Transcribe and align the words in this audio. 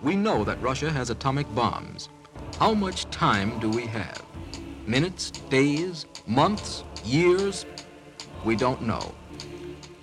We 0.00 0.14
know 0.14 0.44
that 0.44 0.62
Russia 0.62 0.92
has 0.92 1.10
atomic 1.10 1.52
bombs. 1.56 2.08
How 2.60 2.72
much 2.72 3.10
time 3.10 3.58
do 3.58 3.68
we 3.68 3.84
have? 3.86 4.22
Minutes, 4.86 5.32
days, 5.50 6.06
months, 6.26 6.84
years? 7.04 7.66
We 8.44 8.54
don't 8.54 8.82
know. 8.82 9.12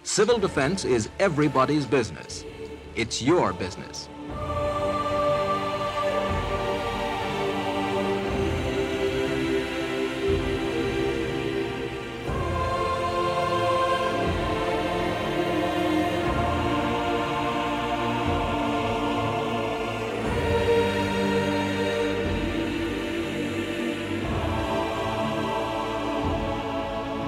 Civil 0.04 0.38
defense 0.38 0.84
is 0.84 1.10
everybody's 1.20 1.86
business. 1.86 2.44
It's 2.96 3.22
your 3.22 3.54
business. 3.54 4.10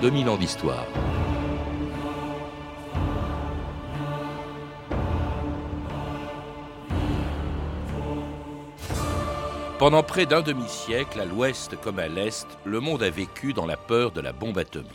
2000 0.08 0.30
ans 0.30 0.38
d'histoire. 0.38 0.88
Pendant 9.78 10.04
près 10.04 10.26
d'un 10.26 10.40
demi-siècle, 10.40 11.20
à 11.20 11.26
l'ouest 11.26 11.76
comme 11.82 12.00
à 12.00 12.08
l'est, 12.08 12.48
le 12.64 12.80
monde 12.80 13.04
a 13.04 13.10
vécu 13.10 13.52
dans 13.52 13.66
la 13.66 13.76
peur 13.76 14.12
de 14.12 14.22
la 14.22 14.32
bombe 14.32 14.58
atomique. 14.60 14.88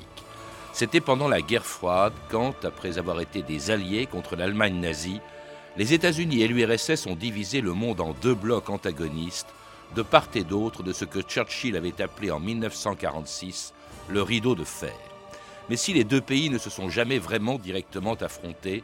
C'était 0.73 1.03
pendant 1.03 1.29
la 1.29 1.43
guerre 1.43 1.67
froide 1.67 2.15
quand, 2.31 2.65
après 2.65 2.97
avoir 2.97 3.21
été 3.21 3.43
des 3.43 3.71
alliés 3.71 4.07
contre 4.07 4.35
l'Allemagne 4.35 4.81
nazie, 4.81 5.21
les 5.77 5.93
États-Unis 5.93 6.41
et 6.41 6.49
l'URSS 6.49 7.07
ont 7.07 7.17
divisé 7.17 7.61
le 7.61 7.75
monde 7.75 8.01
en 8.01 8.15
deux 8.15 8.35
blocs 8.35 8.71
antagonistes, 8.71 9.53
de 9.95 10.01
part 10.01 10.29
et 10.35 10.45
d'autre 10.45 10.83
de 10.83 10.95
ce 10.95 11.05
que 11.05 11.21
Churchill 11.21 11.77
avait 11.77 12.01
appelé 12.01 12.31
en 12.31 12.41
1946 12.41 13.75
le 14.09 14.23
rideau 14.23 14.55
de 14.55 14.65
fer. 14.65 15.12
Mais 15.69 15.77
si 15.77 15.93
les 15.93 16.05
deux 16.05 16.21
pays 16.21 16.51
ne 16.51 16.59
se 16.59 16.71
sont 16.71 16.89
jamais 16.89 17.19
vraiment 17.19 17.59
directement 17.59 18.15
affrontés, 18.15 18.83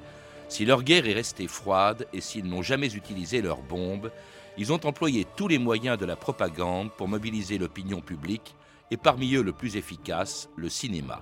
si 0.49 0.65
leur 0.65 0.83
guerre 0.83 1.07
est 1.07 1.13
restée 1.13 1.49
froide 1.49 2.07
et 2.13 2.21
s'ils 2.21 2.47
n'ont 2.47 2.63
jamais 2.63 2.95
utilisé 2.95 3.43
leurs 3.43 3.63
bombes, 3.63 4.11
ils 4.57 4.73
ont 4.73 4.85
employé 4.87 5.27
tous 5.37 5.47
les 5.47 5.59
moyens 5.59 5.99
de 5.99 6.07
la 6.07 6.17
propagande 6.17 6.91
pour 6.93 7.07
mobiliser 7.07 7.59
l'opinion 7.59 8.01
publique, 8.01 8.55
et 8.91 8.97
parmi 8.97 9.35
eux 9.35 9.43
le 9.43 9.53
plus 9.53 9.77
efficace, 9.77 10.49
le 10.57 10.69
cinéma. 10.69 11.21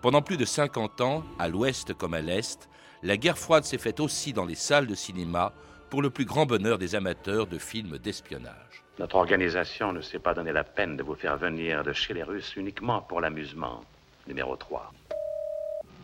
Pendant 0.00 0.22
plus 0.22 0.36
de 0.36 0.44
50 0.44 1.00
ans, 1.00 1.24
à 1.38 1.48
l'ouest 1.48 1.94
comme 1.94 2.14
à 2.14 2.20
l'est, 2.20 2.68
la 3.02 3.16
guerre 3.16 3.38
froide 3.38 3.64
s'est 3.64 3.78
faite 3.78 4.00
aussi 4.00 4.32
dans 4.32 4.44
les 4.44 4.54
salles 4.54 4.86
de 4.86 4.94
cinéma, 4.94 5.52
pour 5.90 6.00
le 6.00 6.10
plus 6.10 6.24
grand 6.24 6.46
bonheur 6.46 6.78
des 6.78 6.94
amateurs 6.94 7.46
de 7.46 7.58
films 7.58 7.98
d'espionnage. 7.98 8.84
Notre 8.98 9.16
organisation 9.16 9.92
ne 9.92 10.00
s'est 10.00 10.18
pas 10.18 10.32
donné 10.32 10.52
la 10.52 10.64
peine 10.64 10.96
de 10.96 11.02
vous 11.02 11.14
faire 11.14 11.36
venir 11.36 11.82
de 11.82 11.92
chez 11.92 12.14
les 12.14 12.22
Russes 12.22 12.54
uniquement 12.56 13.02
pour 13.02 13.20
l'amusement. 13.20 13.82
Numéro 14.26 14.56
3. 14.56 14.92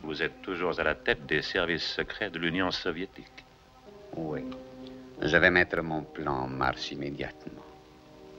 Vous 0.03 0.23
êtes 0.23 0.43
toujours 0.43 0.79
à 0.79 0.83
la 0.83 0.95
tête 0.95 1.27
des 1.27 1.43
services 1.43 1.87
secrets 1.95 2.31
de 2.31 2.39
l'Union 2.39 2.71
soviétique. 2.71 3.45
Oui. 4.17 4.45
Je 5.21 5.37
vais 5.37 5.51
mettre 5.51 5.81
mon 5.83 6.03
plan 6.03 6.45
en 6.45 6.49
marche 6.49 6.93
immédiatement. 6.93 7.63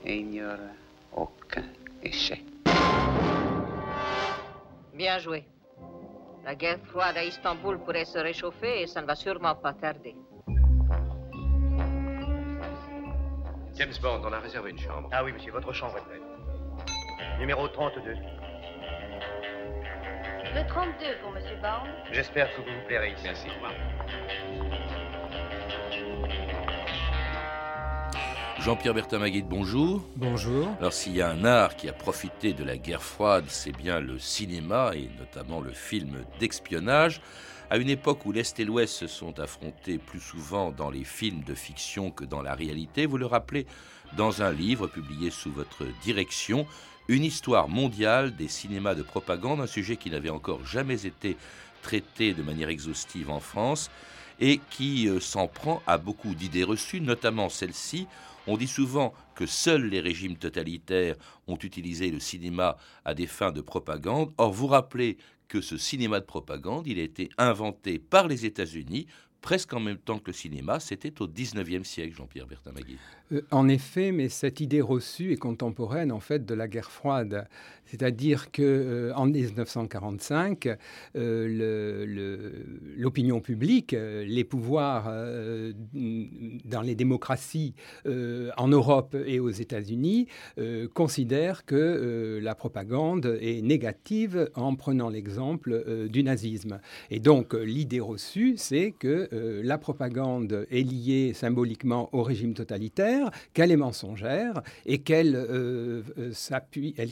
Et 0.04 0.18
il 0.18 0.26
n'y 0.26 0.42
aura 0.42 0.56
aucun 1.14 1.64
échec. 2.02 2.42
Bien 4.94 5.18
joué. 5.18 5.44
La 6.44 6.54
guerre 6.54 6.78
froide 6.84 7.16
à 7.16 7.24
Istanbul 7.24 7.78
pourrait 7.78 8.04
se 8.04 8.18
réchauffer 8.18 8.82
et 8.82 8.86
ça 8.86 9.02
ne 9.02 9.06
va 9.06 9.14
sûrement 9.14 9.54
pas 9.54 9.74
tarder. 9.74 10.16
James 13.74 13.92
Bond, 14.02 14.22
on 14.24 14.32
a 14.32 14.40
réservé 14.40 14.70
une 14.70 14.78
chambre. 14.78 15.08
Ah 15.12 15.24
oui, 15.24 15.32
monsieur, 15.32 15.52
votre 15.52 15.72
chambre 15.72 15.96
est 15.98 16.00
prête. 16.00 17.38
Numéro 17.38 17.68
32. 17.68 18.14
Le 20.52 20.66
32 20.66 20.92
pour 21.22 21.30
monsieur 21.30 21.54
Bond. 21.62 21.88
J'espère 22.10 22.50
que 22.50 22.56
vous 22.62 22.66
vous 22.66 22.86
plairez 22.88 23.12
ici. 23.12 23.22
Merci. 23.22 23.46
Jean-Pierre 28.58 28.94
Bertamaguide, 28.94 29.46
bonjour. 29.46 30.02
Bonjour. 30.16 30.68
Alors 30.80 30.92
s'il 30.92 31.14
y 31.14 31.22
a 31.22 31.30
un 31.30 31.44
art 31.44 31.76
qui 31.76 31.88
a 31.88 31.92
profité 31.92 32.52
de 32.52 32.64
la 32.64 32.76
guerre 32.76 33.02
froide, 33.02 33.44
c'est 33.46 33.70
bien 33.70 34.00
le 34.00 34.18
cinéma 34.18 34.90
et 34.96 35.08
notamment 35.20 35.60
le 35.60 35.70
film 35.70 36.24
d'espionnage. 36.40 37.20
À 37.70 37.76
une 37.76 37.88
époque 37.88 38.26
où 38.26 38.32
l'Est 38.32 38.58
et 38.58 38.64
l'Ouest 38.64 38.92
se 38.92 39.06
sont 39.06 39.38
affrontés 39.38 39.98
plus 39.98 40.18
souvent 40.18 40.72
dans 40.72 40.90
les 40.90 41.04
films 41.04 41.44
de 41.44 41.54
fiction 41.54 42.10
que 42.10 42.24
dans 42.24 42.42
la 42.42 42.54
réalité, 42.54 43.06
vous 43.06 43.18
le 43.18 43.26
rappelez 43.26 43.66
dans 44.16 44.42
un 44.42 44.50
livre 44.50 44.88
publié 44.88 45.30
sous 45.30 45.52
votre 45.52 45.84
direction, 46.02 46.66
Une 47.10 47.24
histoire 47.24 47.68
mondiale 47.68 48.36
des 48.36 48.46
cinémas 48.46 48.94
de 48.94 49.02
propagande, 49.02 49.60
un 49.60 49.66
sujet 49.66 49.96
qui 49.96 50.10
n'avait 50.10 50.30
encore 50.30 50.64
jamais 50.64 51.06
été 51.06 51.36
traité 51.82 52.34
de 52.34 52.42
manière 52.44 52.68
exhaustive 52.68 53.30
en 53.30 53.40
France 53.40 53.90
et 54.38 54.60
qui 54.70 55.08
euh, 55.08 55.18
s'en 55.18 55.48
prend 55.48 55.82
à 55.88 55.98
beaucoup 55.98 56.36
d'idées 56.36 56.62
reçues, 56.62 57.00
notamment 57.00 57.48
celle-ci. 57.48 58.06
On 58.46 58.56
dit 58.56 58.68
souvent 58.68 59.12
que 59.34 59.44
seuls 59.44 59.86
les 59.86 59.98
régimes 59.98 60.36
totalitaires 60.36 61.16
ont 61.48 61.58
utilisé 61.60 62.12
le 62.12 62.20
cinéma 62.20 62.76
à 63.04 63.12
des 63.12 63.26
fins 63.26 63.50
de 63.50 63.60
propagande. 63.60 64.32
Or, 64.38 64.52
vous 64.52 64.68
rappelez 64.68 65.18
que 65.48 65.60
ce 65.60 65.78
cinéma 65.78 66.20
de 66.20 66.26
propagande, 66.26 66.86
il 66.86 67.00
a 67.00 67.02
été 67.02 67.28
inventé 67.38 67.98
par 67.98 68.28
les 68.28 68.46
États-Unis 68.46 69.08
presque 69.40 69.72
en 69.72 69.80
même 69.80 69.98
temps 69.98 70.18
que 70.18 70.28
le 70.28 70.32
cinéma, 70.32 70.80
c'était 70.80 71.20
au 71.20 71.26
19e 71.26 71.84
siècle, 71.84 72.14
Jean-Pierre 72.16 72.46
Bertin-Magui. 72.46 72.98
Euh, 73.32 73.42
en 73.50 73.68
effet, 73.68 74.12
mais 74.12 74.28
cette 74.28 74.60
idée 74.60 74.80
reçue 74.80 75.32
est 75.32 75.36
contemporaine 75.36 76.12
en 76.12 76.20
fait 76.20 76.44
de 76.44 76.54
la 76.54 76.68
guerre 76.68 76.90
froide. 76.90 77.48
C'est-à-dire 77.86 78.52
que 78.52 78.62
euh, 78.62 79.12
en 79.14 79.26
1945, 79.26 80.68
euh, 81.16 82.06
l'opinion 82.96 83.40
publique, 83.40 83.92
les 83.92 84.44
pouvoirs 84.44 85.12
dans 86.64 86.82
les 86.82 86.94
démocraties 86.94 87.74
en 88.04 88.68
Europe 88.68 89.16
et 89.26 89.40
aux 89.40 89.50
États-Unis 89.50 90.28
considèrent 90.94 91.64
que 91.64 92.38
la 92.42 92.54
propagande 92.54 93.38
est 93.40 93.62
négative 93.62 94.50
en 94.54 94.74
prenant 94.76 95.08
l'exemple 95.08 96.08
du 96.08 96.22
nazisme. 96.22 96.80
Et 97.10 97.18
donc 97.18 97.54
l'idée 97.54 98.00
reçue, 98.00 98.54
c'est 98.56 98.92
que 98.92 99.28
la 99.32 99.78
propagande 99.78 100.66
est 100.70 100.82
liée 100.82 101.32
symboliquement 101.34 102.08
au 102.12 102.22
régime 102.22 102.54
totalitaire 102.54 103.30
qu'elle 103.54 103.70
est 103.70 103.76
mensongère 103.76 104.62
et 104.86 104.98
qu'elle 104.98 105.36
euh, 105.36 106.02
euh, 106.18 106.32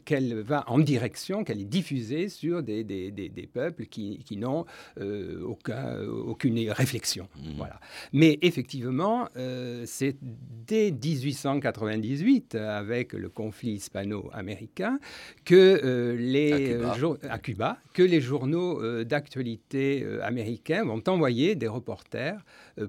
qu'elle 0.04 0.40
va 0.40 0.64
en 0.68 0.78
direction, 0.78 1.44
qu'elle 1.44 1.60
est 1.60 1.64
diffusée 1.64 2.28
sur 2.28 2.62
des, 2.62 2.84
des, 2.84 3.10
des, 3.10 3.46
peuples 3.46 3.86
qui, 3.86 4.18
qui 4.24 4.36
n'ont 4.36 4.64
euh, 5.00 5.42
aucun, 5.42 6.04
aucune 6.06 6.70
réflexion. 6.70 7.28
Mmh. 7.36 7.40
Voilà. 7.56 7.80
Mais 8.12 8.38
effectivement, 8.42 9.28
c'est 9.84 10.16
dès 10.66 10.90
1898, 10.90 12.54
avec 12.54 13.12
le 13.12 13.28
conflit 13.28 13.72
hispano-américain, 13.72 14.98
que 15.44 16.16
les 16.18 16.78
à 17.28 17.38
Cuba. 17.38 17.78
que 17.94 18.02
les 18.02 18.20
journaux 18.20 19.04
d'actualité 19.04 20.06
américains 20.22 20.84
vont 20.84 21.02
envoyer 21.06 21.54
des 21.54 21.68
reporters 22.08 22.40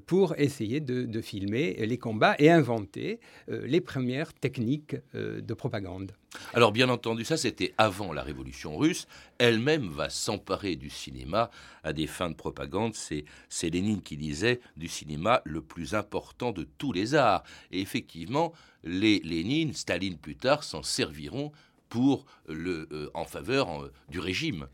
pour 0.05 0.35
essayer 0.37 0.79
de, 0.79 1.21
filmer 1.21 1.73
les 1.85 1.97
combats 1.97 2.35
et 2.39 2.49
inventer 2.49 3.19
euh, 3.49 3.65
les 3.65 3.81
premières 3.81 4.33
techniques 4.33 4.95
euh, 5.15 5.41
de 5.41 5.53
propagande. 5.53 6.13
Alors 6.53 6.71
bien 6.71 6.87
entendu, 6.89 7.25
ça 7.25 7.35
c'était 7.35 7.73
avant 7.77 8.13
la 8.13 8.23
révolution 8.23 8.77
russe. 8.77 9.05
Elle-même 9.37 9.89
va 9.89 10.09
s'emparer 10.09 10.75
du 10.75 10.89
cinéma 10.89 11.49
à 11.83 11.91
des 11.91 12.07
fins 12.07 12.29
de 12.29 12.35
propagande. 12.35 12.93
C'est, 12.95 13.25
Lénine 13.69 14.01
qui 14.01 14.15
disait 14.15 14.61
du 14.77 14.87
cinéma 14.87 15.41
le 15.43 15.61
plus 15.61 15.93
important 15.93 16.51
de 16.51 16.65
tous 16.77 16.93
les 16.93 17.15
arts. 17.15 17.43
Et 17.71 17.81
effectivement, 17.81 18.53
les 18.83 19.19
Lénine, 19.19 19.73
Staline 19.73 20.17
plus 20.17 20.35
tard 20.35 20.63
s'en 20.63 20.83
serviront 20.83 21.51
pour 21.89 22.25
le, 22.47 22.87
euh, 22.91 23.09
en 23.13 23.25
faveur 23.25 23.89
du 24.09 24.19
régime. 24.19 24.67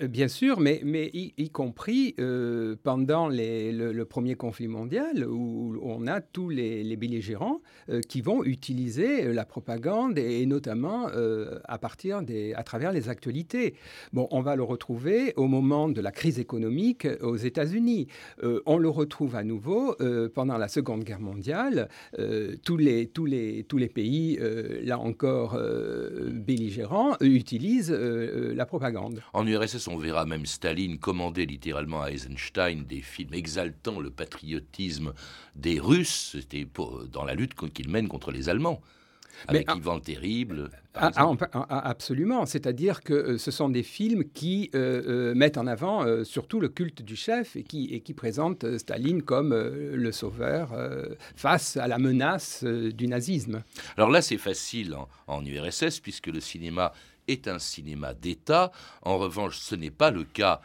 Euh, 0.00 0.08
bien 0.08 0.28
sûr, 0.28 0.60
mais, 0.60 0.80
y, 1.12 1.50
compris 1.50 2.14
euh, 2.18 2.76
pendant 2.82 3.28
le, 3.28 4.02
premier 4.04 4.34
conflit 4.34 4.68
mondial, 4.68 5.26
où 5.26 5.78
on 5.82 6.06
a 6.06 6.20
tous 6.20 6.48
les, 6.48 6.96
belligérants 6.96 7.60
euh, 7.88 8.00
qui 8.00 8.20
vont 8.20 8.44
utiliser 8.44 9.32
la 9.32 9.44
propagande 9.44 10.18
et, 10.18 10.44
notamment 10.46 11.08
à 11.64 11.78
partir 11.78 12.22
à 12.54 12.62
travers 12.62 12.92
les 12.92 13.08
actualités. 13.08 13.74
Bon, 14.12 14.28
on 14.30 14.40
va 14.40 14.56
le 14.56 14.62
retrouver 14.62 15.32
au 15.36 15.46
moment 15.46 15.88
de 15.88 16.00
la 16.00 16.10
crise 16.10 16.38
économique 16.38 17.06
aux 17.22 17.36
États-Unis. 17.36 18.08
on 18.66 18.78
le 18.78 18.88
retrouve 18.88 19.36
à 19.36 19.44
nouveau 19.44 19.96
pendant 20.34 20.58
la 20.58 20.68
Seconde 20.68 21.04
Guerre 21.04 21.20
mondiale. 21.20 21.88
tous, 22.64 22.76
les, 22.76 23.06
tous, 23.06 23.26
les, 23.26 23.64
tous 23.64 23.78
les 23.78 23.88
pays, 23.88 24.38
là 24.82 24.98
encore, 24.98 25.58
belligérants, 26.32 27.16
utilisent 27.20 27.92
la 27.92 28.66
propagande. 28.66 29.20
On 29.88 29.96
verra 29.96 30.24
même 30.26 30.46
Staline 30.46 30.98
commander 30.98 31.46
littéralement 31.46 32.02
à 32.02 32.10
Eisenstein 32.10 32.84
des 32.84 33.00
films 33.00 33.34
exaltant 33.34 34.00
le 34.00 34.10
patriotisme 34.10 35.12
des 35.56 35.80
Russes, 35.80 36.30
c'était 36.32 36.66
dans 37.12 37.24
la 37.24 37.34
lutte 37.34 37.54
qu'ils 37.72 37.88
mènent 37.88 38.08
contre 38.08 38.30
les 38.30 38.48
Allemands 38.48 38.80
avec 39.48 39.68
Mais, 39.68 39.76
Ivan 39.76 40.00
Terrible. 40.00 40.70
Ah, 40.94 41.10
ah, 41.14 41.34
ah, 41.52 41.88
absolument, 41.88 42.46
c'est-à-dire 42.46 43.02
que 43.02 43.14
euh, 43.14 43.38
ce 43.38 43.50
sont 43.52 43.68
des 43.68 43.84
films 43.84 44.24
qui 44.24 44.70
euh, 44.74 45.30
euh, 45.30 45.34
mettent 45.34 45.56
en 45.56 45.68
avant 45.68 46.04
surtout 46.24 46.58
le 46.60 46.68
culte 46.68 47.02
du 47.02 47.14
chef 47.14 47.54
et 47.54 47.62
qui, 47.62 47.86
et 47.94 48.00
qui 48.00 48.12
présentent 48.12 48.78
Staline 48.78 49.22
comme 49.22 49.54
le 49.54 50.12
sauveur 50.12 50.74
face 51.36 51.76
à 51.76 51.86
la 51.86 51.98
menace 51.98 52.64
du 52.64 53.06
nazisme. 53.06 53.62
Alors 53.96 54.10
là, 54.10 54.22
c'est 54.22 54.38
facile 54.38 54.94
en, 54.94 55.08
en 55.26 55.44
URSS 55.44 56.00
puisque 56.00 56.26
le 56.26 56.40
cinéma 56.40 56.92
est 57.30 57.48
un 57.48 57.58
cinéma 57.58 58.14
d'État. 58.14 58.72
En 59.02 59.18
revanche, 59.18 59.58
ce 59.58 59.74
n'est 59.74 59.90
pas 59.90 60.10
le 60.10 60.24
cas 60.24 60.60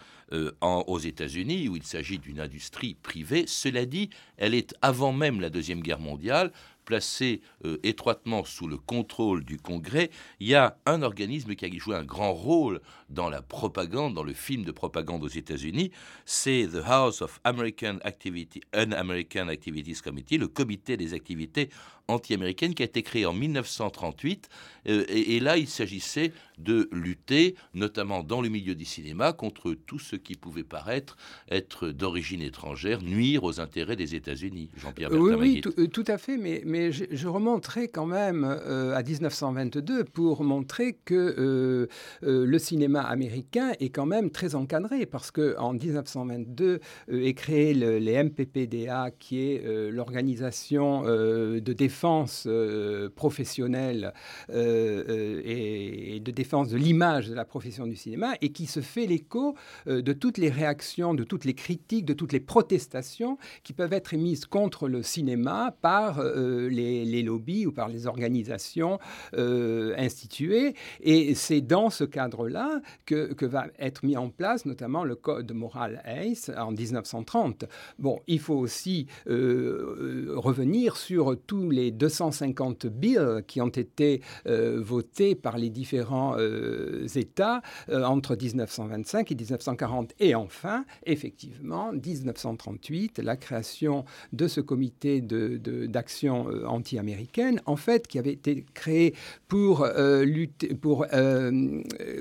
aux 0.62 1.00
États-Unis, 1.00 1.70
où 1.70 1.76
il 1.76 1.84
s'agit 1.84 2.18
d'une 2.18 2.40
industrie 2.40 2.96
privée. 2.96 3.46
Cela 3.48 3.86
dit, 3.86 4.10
elle 4.38 4.56
est 4.56 4.76
avant 4.82 5.14
même 5.14 5.40
la 5.40 5.52
Deuxième 5.52 5.82
Guerre 5.82 6.00
mondiale 6.00 6.52
placé 6.86 7.42
euh, 7.66 7.78
étroitement 7.84 8.46
sous 8.46 8.68
le 8.68 8.78
contrôle 8.78 9.44
du 9.44 9.58
Congrès, 9.58 10.12
il 10.40 10.48
y 10.48 10.56
a 10.56 10.78
un 10.86 11.02
organisme 11.02 11.56
qui 11.56 11.66
a 11.66 11.70
joué 11.78 11.96
un 11.96 12.04
grand 12.04 12.34
rôle 12.34 12.80
dans 13.10 13.30
la 13.30 13.42
propagande, 13.42 14.14
dans 14.14 14.24
le 14.24 14.34
film 14.34 14.64
de 14.64 14.72
propagande 14.72 15.24
aux 15.24 15.28
États-Unis, 15.28 15.92
c'est 16.26 16.70
The 16.72 16.82
House 16.86 17.22
of 17.22 17.40
American 17.44 17.98
Activity, 18.04 18.62
Un-American 18.74 19.48
Activities 19.50 20.02
Committee, 20.02 20.38
le 20.38 20.48
comité 20.48 20.96
des 20.96 21.14
activités 21.14 21.70
anti-américaines 22.08 22.76
qui 22.76 22.84
a 22.84 22.86
été 22.86 23.04
créé 23.04 23.26
en 23.26 23.34
1938. 23.34 24.50
Euh, 24.88 25.06
et, 25.08 25.40
là, 25.40 25.58
il 25.58 25.68
s'agissait 25.68 26.34
de 26.58 26.90
lutter, 26.92 27.56
notamment 27.74 28.24
dans 28.24 28.42
le 28.42 28.50
milieu 28.50 28.76
du 28.76 28.86
cinéma, 28.86 29.34
contre 29.34 29.74
tout 29.74 30.00
ce 30.00 30.16
qui 30.16 30.36
pouvait 30.36 30.64
paraître 30.64 31.18
être 31.50 31.90
d'origine 31.90 32.42
étrangère, 32.42 33.02
nuire 33.02 33.44
aux 33.44 33.60
intérêts 33.60 33.96
des 33.96 34.16
États-Unis. 34.16 34.70
Jean-Pierre 34.78 35.12
Oui, 35.12 35.34
oui 35.38 35.62
euh, 35.78 35.88
tout, 35.88 36.04
à 36.08 36.18
fait, 36.18 36.38
mais, 36.38 36.62
mais 36.66 36.92
je, 36.92 37.28
remonterai 37.28 37.88
quand 37.88 38.06
même 38.06 38.46
euh, 38.46 38.96
à 38.96 39.04
1922 39.04 40.04
pour 40.06 40.44
montrer 40.44 40.98
que 41.06 41.88
le 42.22 42.60
cinéma 42.60 43.02
américain 43.02 43.72
est 43.80 43.90
quand 43.90 44.06
même 44.06 44.30
très 44.30 44.56
encadré, 44.56 45.06
parce 45.06 45.32
qu'en 45.32 45.74
1922 45.74 46.80
est 47.12 47.34
créé 47.34 47.74
le, 47.74 47.98
les 47.98 48.24
MPPDA, 48.24 49.12
qui 49.18 49.40
est 49.40 49.92
l'organisation 49.92 51.04
de 51.04 51.74
défense 51.74 52.46
euh, 52.48 53.10
professionnelle 53.10 54.14
euh, 54.50 55.04
euh, 55.10 55.42
et, 55.46 56.20
de 56.20 56.32
défense 56.32 56.45
de 56.46 56.78
l'image 56.78 57.28
de 57.28 57.34
la 57.34 57.44
profession 57.44 57.88
du 57.88 57.96
cinéma 57.96 58.36
et 58.42 58.52
qui 58.52 58.68
se 58.68 58.80
fait 58.80 59.08
l'écho 59.08 59.56
de 59.88 60.14
toutes 60.14 60.38
les 60.38 60.50
réactions, 60.50 61.14
de 61.14 61.24
toutes 61.24 61.44
les 61.44 61.56
critiques, 61.56 62.06
de 62.06 62.14
toutes 62.14 62.34
les 62.34 62.40
protestations 62.40 63.38
qui 63.64 63.74
peuvent 63.74 63.94
être 63.94 64.14
émises 64.14 64.46
contre 64.46 64.88
le 64.88 65.02
cinéma 65.02 65.76
par 65.82 66.24
les, 66.24 67.24
lobbies 67.24 67.66
ou 67.66 67.72
par 67.72 67.90
les 67.90 68.06
organisations 68.06 69.00
instituées. 69.34 70.76
Et 71.02 71.34
c'est 71.34 71.62
dans 71.62 71.90
ce 71.90 72.04
cadre-là 72.04 72.82
que, 73.06 73.46
va 73.46 73.68
être 73.80 74.06
mis 74.06 74.18
en 74.18 74.30
place 74.30 74.66
notamment 74.66 75.04
le 75.04 75.16
code 75.16 75.52
moral 75.52 76.02
ACE 76.06 76.52
en 76.56 76.72
1930. 76.72 77.66
Bon, 78.00 78.20
il 78.28 78.40
faut 78.40 78.56
aussi 78.56 79.08
revenir 79.26 80.96
sur 80.96 81.36
tous 81.48 81.72
les 81.72 81.92
250 81.92 82.86
bills 82.88 83.44
qui 83.48 83.62
ont 83.62 83.68
été 83.68 84.22
euh, 84.48 84.82
votés 84.82 85.36
par 85.36 85.58
les 85.58 85.70
différents 85.70 86.35
euh, 86.36 87.08
États 87.16 87.62
euh, 87.90 88.04
entre 88.04 88.36
1925 88.36 89.32
et 89.32 89.36
1940. 89.36 90.14
Et 90.20 90.36
enfin, 90.36 90.86
effectivement, 91.06 91.92
1938, 91.92 93.20
la 93.20 93.38
création 93.38 94.06
de 94.34 94.48
ce 94.48 94.62
comité 94.62 95.22
d'action 95.22 96.46
de, 96.46 96.66
anti-américaine, 96.66 97.62
en 97.66 97.76
fait, 97.76 98.08
qui 98.08 98.20
avait 98.20 98.34
été 98.34 98.66
créé 98.74 99.14
pour, 99.48 99.88
lutter, 100.24 100.74
pour 100.76 101.06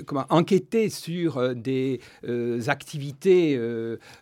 comment, 0.05 0.25
enquêter 0.29 0.89
sur 0.89 1.55
des 1.55 1.99
activités 2.67 3.59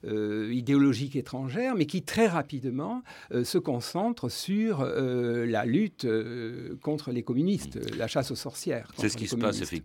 idéologiques 0.04 1.16
étrangères, 1.16 1.76
mais 1.76 1.86
qui 1.86 2.04
très 2.04 2.28
rapidement 2.28 3.04
se 3.44 3.58
concentre 3.58 4.30
sur 4.30 4.84
la 4.84 5.66
lutte 5.66 6.06
euh, 6.06 6.78
contre 6.82 7.12
les 7.12 7.24
communistes, 7.24 7.76
mm. 7.76 7.98
la 7.98 8.08
chasse 8.08 8.32
aux 8.32 8.36
sorcières. 8.36 8.92
C'est 8.98 9.10
ce 9.10 9.18
qui 9.18 9.28
se 9.28 9.36
passe 9.36 9.62
effectivement 9.62 9.83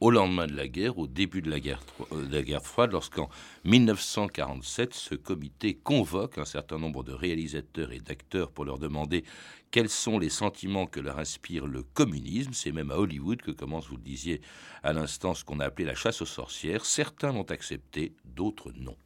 au 0.00 0.10
lendemain 0.10 0.46
de 0.46 0.56
la 0.56 0.68
guerre, 0.68 0.98
au 0.98 1.06
début 1.06 1.42
de 1.42 1.50
la 1.50 1.60
guerre, 1.60 1.80
euh, 2.12 2.60
froide, 2.60 2.92
lorsqu'en 2.92 3.28
1947, 3.64 4.94
ce 4.94 5.14
comité 5.14 5.74
convoque 5.74 6.38
un 6.38 6.44
certain 6.44 6.78
nombre 6.78 7.02
de 7.02 7.12
réalisateurs 7.12 7.92
et 7.92 8.00
d'acteurs 8.00 8.50
pour 8.50 8.64
leur 8.64 8.78
demander 8.78 9.24
quels 9.70 9.88
sont 9.88 10.18
les 10.18 10.30
sentiments 10.30 10.86
que 10.86 11.00
leur 11.00 11.18
inspire 11.18 11.66
le 11.66 11.82
communisme. 11.82 12.52
C'est 12.52 12.72
même 12.72 12.90
à 12.90 12.96
Hollywood 12.96 13.42
que 13.42 13.50
commence, 13.50 13.88
vous 13.88 13.96
le 13.96 14.02
disiez 14.02 14.40
à 14.82 14.92
l'instant, 14.92 15.34
ce 15.34 15.44
qu'on 15.44 15.60
a 15.60 15.66
appelé 15.66 15.86
la 15.86 15.94
chasse 15.94 16.22
aux 16.22 16.26
sorcières. 16.26 16.84
Certains 16.84 17.32
l'ont 17.32 17.50
accepté, 17.50 18.12
d'autres 18.24 18.72
non. 18.76 18.96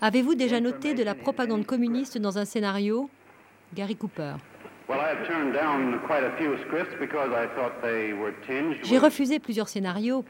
Avez-vous 0.00 0.34
déjà 0.34 0.60
noté 0.60 0.94
de 0.94 1.02
la 1.02 1.14
propagande 1.14 1.64
communiste 1.64 2.18
dans 2.18 2.38
un 2.38 2.44
scénario? 2.44 3.08
Gary 3.74 3.96
Cooper. 3.96 4.34
J'ai 8.84 8.98
refusé 8.98 9.38
plusieurs 9.38 9.68
scénarios 9.68 10.24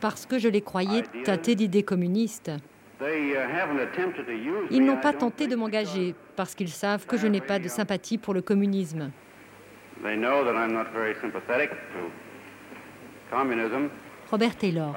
parce 0.00 0.26
que 0.26 0.38
je 0.38 0.48
les 0.48 0.60
croyais 0.60 1.02
tâtés 1.24 1.54
d'idées 1.54 1.82
communistes. 1.82 2.52
Uh, 3.00 3.34
ils 4.70 4.84
n'ont 4.84 4.96
pas 4.96 5.12
tenté 5.12 5.46
de 5.46 5.54
m'engager 5.54 6.14
parce 6.34 6.54
qu'ils 6.54 6.68
savent 6.68 7.06
que 7.06 7.16
je 7.16 7.26
n'ai 7.26 7.40
pas 7.40 7.58
de 7.58 7.68
sympathie 7.68 8.18
pour 8.18 8.34
le 8.34 8.42
communisme. 8.42 9.10
Robert 14.30 14.56
Taylor. 14.56 14.94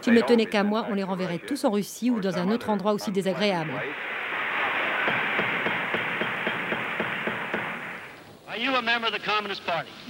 S'ils 0.00 0.14
ne 0.14 0.20
tenaient 0.20 0.46
qu'à 0.46 0.64
moi, 0.64 0.86
on 0.90 0.94
les 0.94 1.02
renverrait 1.02 1.38
tous 1.38 1.64
en 1.64 1.70
Russie 1.70 2.10
ou 2.10 2.20
dans 2.20 2.38
un 2.38 2.50
autre 2.50 2.70
endroit 2.70 2.92
aussi 2.92 3.10
désagréable. 3.10 3.72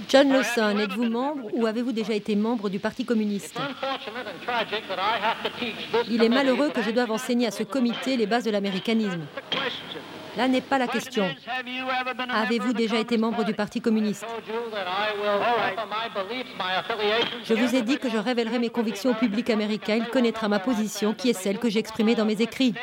John 0.07 0.31
Lawson, 0.31 0.77
êtes-vous 0.79 1.09
membre 1.09 1.49
ou 1.53 1.65
avez-vous 1.65 1.91
déjà 1.91 2.13
été 2.13 2.35
membre 2.35 2.69
du 2.69 2.79
Parti 2.79 3.05
communiste? 3.05 3.59
Il 6.09 6.23
est 6.23 6.29
malheureux 6.29 6.69
que 6.69 6.81
je 6.81 6.91
doive 6.91 7.11
enseigner 7.11 7.47
à 7.47 7.51
ce 7.51 7.63
comité 7.63 8.17
les 8.17 8.25
bases 8.25 8.43
de 8.43 8.51
l'américanisme. 8.51 9.21
Là 10.37 10.47
n'est 10.47 10.61
pas 10.61 10.77
la 10.77 10.87
question. 10.87 11.29
Avez-vous 12.29 12.73
déjà 12.73 12.97
été 12.97 13.17
membre 13.17 13.43
du 13.43 13.53
Parti 13.53 13.81
communiste? 13.81 14.25
Je 17.43 17.53
vous 17.53 17.75
ai 17.75 17.81
dit 17.81 17.97
que 17.97 18.09
je 18.09 18.17
révélerai 18.17 18.59
mes 18.59 18.69
convictions 18.69 19.11
au 19.11 19.15
public 19.15 19.49
américain. 19.49 19.95
Il 19.95 20.07
connaîtra 20.07 20.47
ma 20.47 20.59
position, 20.59 21.13
qui 21.13 21.29
est 21.29 21.33
celle 21.33 21.57
que 21.59 21.69
j'ai 21.69 21.79
exprimée 21.79 22.15
dans 22.15 22.25
mes 22.25 22.41
écrits. 22.41 22.73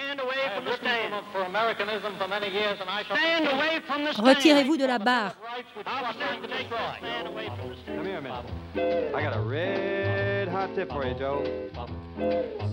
Retirez-vous 4.18 4.76
de 4.76 4.86
la 4.86 4.98
barre. 4.98 5.32
I 8.76 9.22
got 9.22 9.36
a 9.36 9.40
red 9.40 10.48
hot 10.48 10.74
tip 10.74 10.90
for 10.90 11.04
you, 11.06 11.14
Joe. 11.14 11.44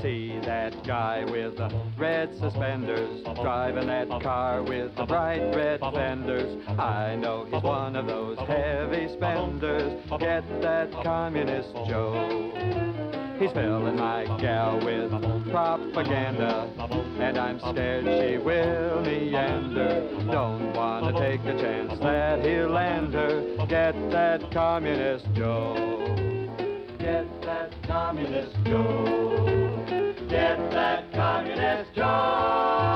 See 0.01 0.39
that 0.43 0.83
guy 0.85 1.25
with 1.25 1.57
the 1.57 1.69
red 1.97 2.37
suspenders 2.37 3.23
driving 3.41 3.87
that 3.87 4.09
car 4.21 4.61
with 4.61 4.95
the 4.95 5.05
bright 5.05 5.55
red 5.55 5.79
fenders. 5.79 6.57
I 6.77 7.15
know 7.15 7.45
he's 7.45 7.63
one 7.63 7.95
of 7.95 8.07
those 8.07 8.37
heavy 8.39 9.07
spenders. 9.13 9.93
Get 10.19 10.61
that 10.61 10.91
communist 11.03 11.73
Joe. 11.87 13.22
He's 13.39 13.51
filling 13.51 13.95
my 13.97 14.25
gal 14.39 14.79
with 14.79 15.11
propaganda, 15.49 16.69
and 17.19 17.37
I'm 17.37 17.59
scared 17.59 18.05
she 18.05 18.37
will 18.37 19.01
meander. 19.01 20.07
Don't 20.31 20.73
wanna 20.73 21.13
take 21.19 21.43
a 21.45 21.57
chance 21.59 21.99
that 21.99 22.45
he'll 22.45 22.69
land 22.69 23.13
her. 23.13 23.65
Get 23.67 23.95
that 24.11 24.51
communist 24.51 25.25
Joe. 25.33 25.75
Get 26.99 27.41
that 27.41 27.73
communist 27.83 28.55
Joe. 28.65 30.13
Get 30.29 30.71
that 30.71 31.11
communist 31.11 31.93
Joe. 31.95 32.93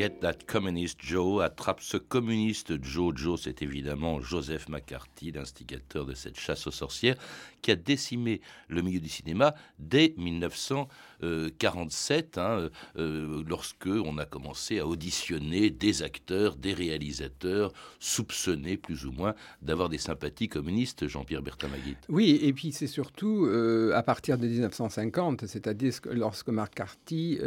Get 0.00 0.22
that 0.22 0.46
communist 0.46 0.98
Joe, 0.98 1.40
attrape 1.40 1.82
ce 1.82 1.98
communiste 1.98 2.82
Joe. 2.82 3.12
Joe, 3.14 3.38
c'est 3.38 3.60
évidemment 3.60 4.22
Joseph 4.22 4.66
McCarthy, 4.70 5.30
l'instigateur 5.30 6.06
de 6.06 6.14
cette 6.14 6.40
chasse 6.40 6.66
aux 6.66 6.70
sorcières, 6.70 7.16
qui 7.60 7.70
a 7.70 7.76
décimé 7.76 8.40
le 8.68 8.82
milieu 8.82 9.00
du 9.00 9.08
cinéma 9.08 9.54
dès 9.78 10.14
1947, 10.16 12.38
hein, 12.38 12.42
euh, 12.42 12.70
euh, 12.98 13.42
lorsque 13.48 13.86
on 13.86 14.18
a 14.18 14.24
commencé 14.24 14.78
à 14.78 14.86
auditionner 14.86 15.70
des 15.70 16.02
acteurs, 16.02 16.56
des 16.56 16.74
réalisateurs 16.74 17.72
soupçonnés 17.98 18.76
plus 18.76 19.06
ou 19.06 19.12
moins 19.12 19.34
d'avoir 19.62 19.88
des 19.88 19.98
sympathies 19.98 20.48
communistes, 20.48 21.06
Jean-Pierre 21.06 21.42
Bertamaguit. 21.42 21.96
Oui, 22.08 22.38
et 22.42 22.52
puis 22.52 22.72
c'est 22.72 22.86
surtout 22.86 23.46
euh, 23.46 23.92
à 23.94 24.02
partir 24.02 24.38
de 24.38 24.46
1950, 24.46 25.46
c'est-à-dire 25.46 25.92
lorsque 26.12 26.48
McCarthy 26.48 27.38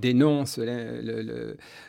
dénonce 0.00 0.58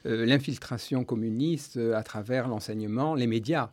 l'infiltration 0.04 1.04
communiste 1.04 1.78
à 1.78 2.04
travers 2.04 2.48
l'enseignement, 2.48 3.16
les 3.16 3.28
médias. 3.28 3.70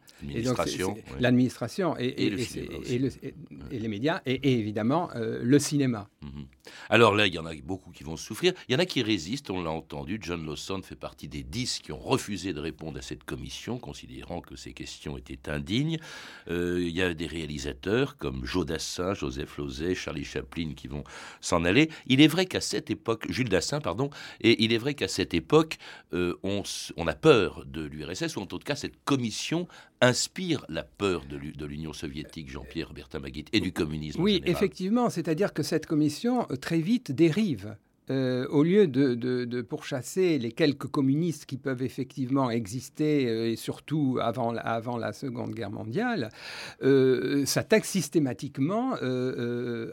L'administration. 1.21 1.97
Et, 1.99 2.07
et, 2.07 2.27
et, 2.27 2.99
le, 2.99 3.09
et 3.23 3.35
les 3.71 3.89
médias, 3.89 4.21
et, 4.27 4.59
évidemment 4.59 5.11
euh, 5.15 5.41
le 5.43 5.59
cinéma. 5.59 6.09
Mhm. 6.23 6.47
Alors 6.89 7.15
là, 7.15 7.27
il 7.27 7.35
y 7.35 7.39
en 7.39 7.47
a 7.47 7.55
beaucoup 7.55 7.91
qui 7.91 8.05
vont 8.05 8.17
souffrir. 8.17 8.53
Il 8.69 8.73
y 8.73 8.77
en 8.77 8.79
a 8.79 8.87
qui 8.87 9.03
résistent, 9.03 9.51
on 9.51 9.63
l'a 9.63 9.71
entendu. 9.71 10.19
John 10.21 10.45
Lawson 10.45 10.81
fait 10.83 10.97
partie 10.97 11.29
des 11.29 11.43
dix 11.43 11.79
qui 11.81 11.93
ont 11.93 11.99
refusé 11.99 12.53
de 12.53 12.61
répondre 12.61 12.99
à 12.99 13.03
cette 13.03 13.25
commission, 13.25 13.79
considérant 13.79 14.41
que 14.41 14.57
ces 14.57 14.73
questions 14.73 15.17
étaient 15.19 15.51
indignes. 15.51 15.99
Euh, 16.49 16.83
il 16.83 16.91
y 16.91 17.03
a 17.03 17.15
des 17.15 17.27
réalisateurs 17.27 18.17
comme 18.17 18.45
Joe 18.45 18.67
Dassin, 18.67 19.15
Joseph 19.15 19.57
Lozay, 19.59 19.95
Charlie 19.95 20.25
Chaplin 20.25 20.75
qui 20.75 20.89
vont 20.89 21.05
s'en 21.41 21.65
aller. 21.65 21.91
Il 22.07 22.21
est 22.21 22.29
vrai 22.29 22.47
qu'à 22.47 22.61
cette 22.61 22.91
époque, 22.91 23.27
Jules 23.31 23.49
Dassin, 23.49 23.81
pardon, 23.81 24.11
et 24.41 24.63
il 24.63 24.73
est 24.73 24.79
vrai 24.79 24.95
qu'à 24.95 25.09
cette 25.09 25.35
époque, 25.35 25.79
euh, 26.13 26.37
on, 26.43 26.63
a 27.07 27.15
peur 27.15 27.65
de 27.67 27.83
l'URSS, 27.83 28.37
ou 28.37 28.41
en 28.41 28.47
tout 28.47 28.59
cas, 28.59 28.77
cette 28.77 29.03
commission 29.05 29.67
inspire 30.03 30.67
la 30.69 30.83
peur 30.83 31.23
de 31.29 31.65
l'Union 31.65 31.93
soviétique, 31.93 32.51
Jean-Pierre 32.51 32.93
Berthamagit, 32.93 33.47
et 33.53 33.61
du 33.61 33.73
communisme. 33.73 34.21
Oui, 34.21 34.43
effectivement, 34.45 35.09
c'est-à-dire 35.09 35.55
que 35.55 35.63
cette 35.63 35.87
commission 35.87 36.47
euh, 36.51 36.57
très 36.57 36.81
vite 36.81 37.13
dérive. 37.13 37.77
Euh, 38.11 38.49
au 38.49 38.65
lieu 38.65 38.89
de, 38.89 39.63
pourchasser 39.63 40.37
les 40.41 40.51
quelques 40.51 40.89
communistes 40.89 41.47
qui 41.47 41.57
peuvent 41.57 41.85
effectivement 41.85 42.51
exister, 42.51 43.29
euh, 43.29 43.53
et 43.53 43.57
surtout 43.57 44.19
avant, 44.21 44.57
avant, 44.57 44.99
la 44.99 45.13
Seconde 45.13 45.55
Guerre 45.55 45.71
mondiale, 45.71 46.31
s'attaque 47.47 47.85
systématiquement 47.85 48.97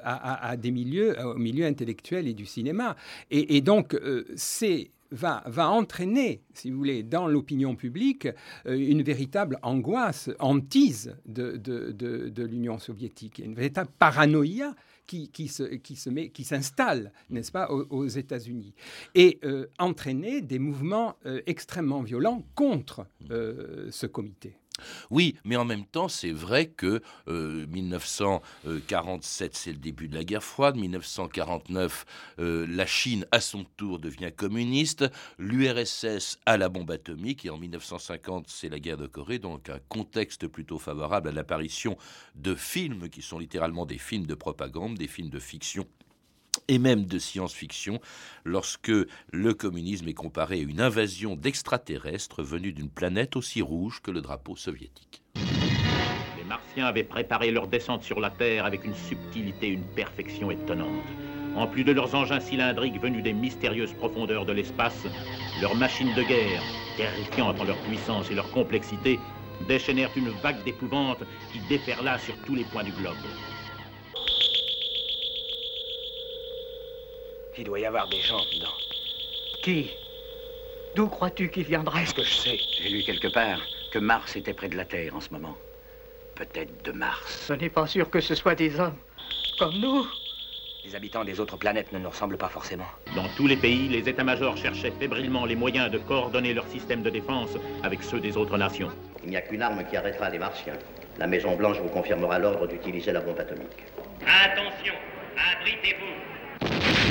à, 0.03 0.57
des 0.57 0.71
milieux, 0.71 1.15
au 1.23 1.35
milieu 1.35 1.67
intellectuel 1.67 2.27
et 2.27 2.33
du 2.33 2.47
cinéma. 2.47 2.95
Et, 3.29 3.57
et 3.57 3.61
donc, 3.61 3.95
c'est 4.35 4.89
va, 5.11 5.69
entraîner, 5.69 6.43
si 6.53 6.71
vous 6.71 6.77
voulez, 6.77 7.03
dans 7.03 7.27
l'opinion 7.27 7.75
publique, 7.75 8.27
euh, 8.65 8.77
une 8.77 9.01
véritable 9.01 9.57
angoisse, 9.63 10.29
hantise 10.39 11.15
de, 11.25 11.57
de, 11.57 11.91
de, 11.91 12.43
l'Union 12.43 12.79
soviétique, 12.79 13.39
une 13.39 13.55
véritable 13.55 13.89
paranoïa 13.97 14.75
qui, 15.05 15.29
qui, 15.29 15.47
se, 15.47 15.63
qui, 15.63 15.95
se 15.95 16.09
met, 16.09 16.31
s'installe, 16.43 17.11
n'est-ce 17.29 17.51
pas, 17.51 17.69
aux, 17.71 18.07
États-Unis, 18.07 18.73
et 19.15 19.39
euh, 19.43 19.67
entraîner 19.79 20.41
des 20.41 20.59
mouvements 20.59 21.15
euh, 21.25 21.41
extrêmement 21.47 22.01
violents 22.01 22.43
contre 22.55 23.07
ce 23.29 24.05
comité. 24.05 24.58
Oui, 25.09 25.35
mais 25.43 25.55
en 25.55 25.65
même 25.65 25.85
temps, 25.85 26.07
c'est 26.07 26.31
vrai 26.31 26.67
que 26.67 27.01
1947, 27.27 29.51
euh, 29.51 29.53
c'est 29.53 29.71
le 29.71 29.77
début 29.77 30.07
de 30.07 30.15
la 30.15 30.23
guerre 30.23 30.43
froide. 30.43 30.75
1949, 30.75 32.05
euh, 32.39 32.65
la 32.69 32.85
Chine, 32.85 33.25
à 33.31 33.41
son 33.41 33.65
tour, 33.77 33.99
devient 33.99 34.31
communiste. 34.35 35.05
L'URSS 35.37 36.39
a 36.45 36.57
la 36.57 36.69
bombe 36.69 36.91
atomique. 36.91 37.45
Et 37.45 37.49
en 37.49 37.57
1950, 37.57 38.45
c'est 38.47 38.69
la 38.69 38.79
guerre 38.79 38.97
de 38.97 39.07
Corée. 39.07 39.39
Donc, 39.39 39.69
un 39.69 39.79
contexte 39.89 40.47
plutôt 40.47 40.79
favorable 40.79 41.29
à 41.29 41.31
l'apparition 41.31 41.97
de 42.35 42.55
films 42.55 43.09
qui 43.09 43.21
sont 43.21 43.39
littéralement 43.39 43.85
des 43.85 43.97
films 43.97 44.25
de 44.25 44.35
propagande, 44.35 44.97
des 44.97 45.07
films 45.07 45.29
de 45.29 45.39
fiction 45.39 45.85
et 46.67 46.79
même 46.79 47.05
de 47.05 47.19
science-fiction, 47.19 47.99
lorsque 48.45 48.91
le 49.31 49.53
communisme 49.53 50.07
est 50.07 50.13
comparé 50.13 50.59
à 50.59 50.63
une 50.63 50.81
invasion 50.81 51.35
d'extraterrestres 51.35 52.43
venus 52.43 52.73
d'une 52.73 52.89
planète 52.89 53.35
aussi 53.35 53.61
rouge 53.61 54.01
que 54.01 54.11
le 54.11 54.21
drapeau 54.21 54.55
soviétique. 54.55 55.21
Les 55.35 56.43
Martiens 56.47 56.85
avaient 56.85 57.03
préparé 57.03 57.51
leur 57.51 57.67
descente 57.67 58.03
sur 58.03 58.19
la 58.19 58.29
Terre 58.29 58.65
avec 58.65 58.85
une 58.85 58.95
subtilité, 58.95 59.67
une 59.67 59.85
perfection 59.95 60.51
étonnante. 60.51 61.05
En 61.55 61.67
plus 61.67 61.83
de 61.83 61.91
leurs 61.91 62.13
engins 62.13 62.39
cylindriques 62.39 63.01
venus 63.01 63.23
des 63.23 63.33
mystérieuses 63.33 63.93
profondeurs 63.93 64.45
de 64.45 64.53
l'espace, 64.53 65.05
leurs 65.61 65.75
machines 65.75 66.13
de 66.15 66.23
guerre, 66.23 66.61
terrifiantes 66.95 67.59
en 67.59 67.63
leur 67.63 67.77
puissance 67.83 68.29
et 68.29 68.35
leur 68.35 68.49
complexité, 68.51 69.19
déchaînèrent 69.67 70.11
une 70.15 70.29
vague 70.29 70.63
d'épouvante 70.63 71.23
qui 71.51 71.59
déferla 71.67 72.17
sur 72.19 72.37
tous 72.45 72.55
les 72.55 72.63
points 72.65 72.83
du 72.83 72.91
globe. 72.91 73.15
Il 77.59 77.65
doit 77.65 77.79
y 77.81 77.85
avoir 77.85 78.07
des 78.07 78.21
gens 78.21 78.39
dedans. 78.53 78.73
Qui? 79.61 79.91
D'où 80.95 81.09
crois-tu 81.09 81.49
qu'ils 81.49 81.65
viendraient 81.65 82.05
Ce 82.05 82.13
que 82.13 82.23
je 82.23 82.33
sais, 82.33 82.57
j'ai 82.71 82.87
lu 82.87 83.03
quelque 83.03 83.27
part 83.27 83.59
que 83.91 83.99
Mars 83.99 84.37
était 84.37 84.53
près 84.53 84.69
de 84.69 84.77
la 84.77 84.85
Terre 84.85 85.13
en 85.13 85.19
ce 85.19 85.29
moment. 85.31 85.57
Peut-être 86.35 86.85
de 86.85 86.93
Mars. 86.93 87.47
Ce 87.47 87.51
n'est 87.51 87.69
pas 87.69 87.85
sûr 87.85 88.09
que 88.09 88.21
ce 88.21 88.33
soit 88.33 88.55
des 88.55 88.79
hommes 88.79 88.95
comme 89.59 89.77
nous. 89.77 90.07
Les 90.85 90.95
habitants 90.95 91.25
des 91.25 91.41
autres 91.41 91.57
planètes 91.57 91.91
ne 91.91 91.99
nous 91.99 92.09
ressemblent 92.09 92.37
pas 92.37 92.47
forcément. 92.47 92.87
Dans 93.13 93.27
tous 93.35 93.47
les 93.47 93.57
pays, 93.57 93.89
les 93.89 94.07
états-majors 94.07 94.55
cherchaient 94.55 94.93
fébrilement 94.97 95.45
les 95.45 95.57
moyens 95.57 95.91
de 95.91 95.97
coordonner 95.97 96.53
leur 96.53 96.67
système 96.69 97.03
de 97.03 97.09
défense 97.09 97.49
avec 97.83 98.03
ceux 98.03 98.21
des 98.21 98.37
autres 98.37 98.57
nations. 98.57 98.89
Il 99.21 99.31
n'y 99.31 99.35
a 99.35 99.41
qu'une 99.41 99.61
arme 99.61 99.83
qui 99.89 99.97
arrêtera 99.97 100.29
les 100.29 100.39
Martiens. 100.39 100.77
La 101.17 101.27
Maison 101.27 101.57
Blanche 101.57 101.79
vous 101.79 101.89
confirmera 101.89 102.39
l'ordre 102.39 102.67
d'utiliser 102.67 103.11
la 103.11 103.19
bombe 103.19 103.37
atomique. 103.37 103.83
Attention, 104.25 104.93
abritez-vous. 105.35 107.08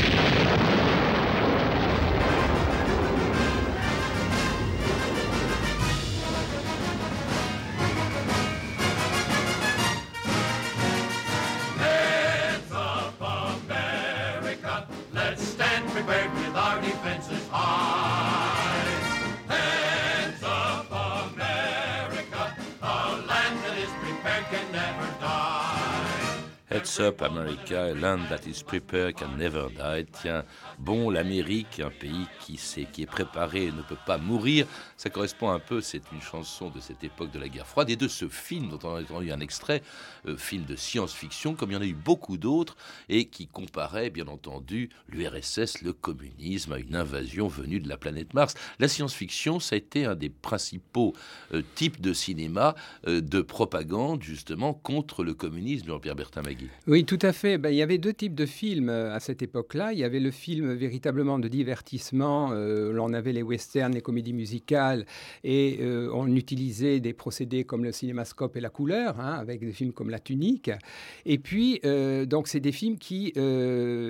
Up 27.01 27.23
America, 27.23 27.93
Land 27.95 28.29
That 28.29 28.49
Is 28.49 28.63
Prepared 28.65 29.17
Never 29.37 29.67
Die. 29.77 30.07
Tiens, 30.21 30.45
bon, 30.79 31.11
l'Amérique, 31.11 31.81
un 31.81 31.91
pays 31.91 32.27
qui, 32.41 32.55
est, 32.55 32.91
qui 32.91 33.03
est 33.03 33.07
préparé 33.07 33.67
et 33.67 33.73
ne 33.73 33.83
peut 33.83 33.99
pas 34.07 34.17
mourir, 34.17 34.67
ça 34.97 35.11
correspond 35.11 35.51
un 35.51 35.59
peu, 35.59 35.81
c'est 35.81 36.03
une 36.13 36.21
chanson 36.21 36.71
de 36.71 36.81
cette 36.81 37.05
époque 37.05 37.31
de 37.31 37.39
la 37.39 37.49
guerre 37.49 37.67
froide 37.67 37.91
et 37.91 37.97
de 37.97 38.09
ce 38.09 38.29
film 38.29 38.71
dont 38.71 38.79
on 38.83 38.97
a 38.97 39.03
entendu 39.03 39.31
un 39.31 39.41
extrait, 39.41 39.83
euh, 40.27 40.37
film 40.37 40.65
de 40.65 40.77
science-fiction, 40.77 41.55
comme 41.55 41.71
il 41.71 41.75
y 41.75 41.77
en 41.77 41.83
a 41.83 41.87
eu 41.87 41.95
beaucoup 41.95 42.39
d'autres, 42.39 42.77
et 43.09 43.27
qui 43.27 43.47
comparait, 43.47 44.11
bien 44.11 44.27
entendu, 44.27 44.91
l'URSS, 45.09 45.83
le 45.83 45.93
communisme, 45.93 46.73
à 46.73 46.79
une 46.79 46.97
invasion 46.97 47.49
venue 47.49 47.81
de 47.81 47.89
la 47.89 47.97
planète 47.97 48.35
Mars. 48.35 48.55
La 48.79 48.89
science-fiction, 48.89 49.61
ça 49.61 49.75
a 49.75 49.79
été 49.79 50.07
un 50.07 50.15
des 50.15 50.31
principaux 50.31 51.15
euh, 51.53 51.63
types 51.75 52.01
de 52.01 52.13
cinéma 52.13 52.75
euh, 53.07 53.21
de 53.21 53.41
propagande, 53.43 54.23
justement, 54.23 54.75
contre 54.75 55.23
le 55.23 55.35
communisme, 55.35 55.87
Jean-Pierre 55.89 56.17
Bertin-Magui. 56.17 56.69
Oui, 56.87 57.05
tout 57.05 57.19
à 57.21 57.33
fait. 57.33 57.59
Ben, 57.59 57.71
il 57.71 57.77
y 57.77 57.83
avait 57.83 57.99
deux 57.99 58.15
types 58.15 58.35
de 58.35 58.47
films 58.47 58.89
à 58.89 59.21
cette 59.21 59.43
époque-là. 59.43 59.93
Il 59.93 59.99
y 59.99 60.05
avait 60.05 60.21
le 60.21 60.31
film 60.31 60.73
véritablement 60.73 61.39
de 61.39 61.49
divertissement, 61.49 62.51
euh, 62.53 62.97
on 62.99 63.13
avait 63.13 63.33
les 63.33 63.43
westerns, 63.43 63.93
les 63.93 64.01
comédies 64.01 64.33
musicales, 64.33 65.05
et 65.45 65.79
euh, 65.81 66.11
on 66.15 66.35
utilisait 66.35 67.01
des 67.01 67.13
procédés 67.13 67.65
comme 67.65 67.85
le 67.85 67.93
cinémascope 67.93 68.57
et 68.57 68.61
la 68.61 68.71
couleur, 68.71 69.21
hein, 69.21 69.33
avec 69.33 69.61
des 69.61 69.73
films 69.73 69.93
comme 69.93 70.09
La 70.11 70.19
Tunique. 70.19 70.71
Et 71.27 71.39
puis, 71.39 71.81
euh, 71.85 72.25
donc, 72.25 72.49
c'est 72.49 72.61
des 72.61 72.73
films 72.73 72.97
qui 72.99 73.33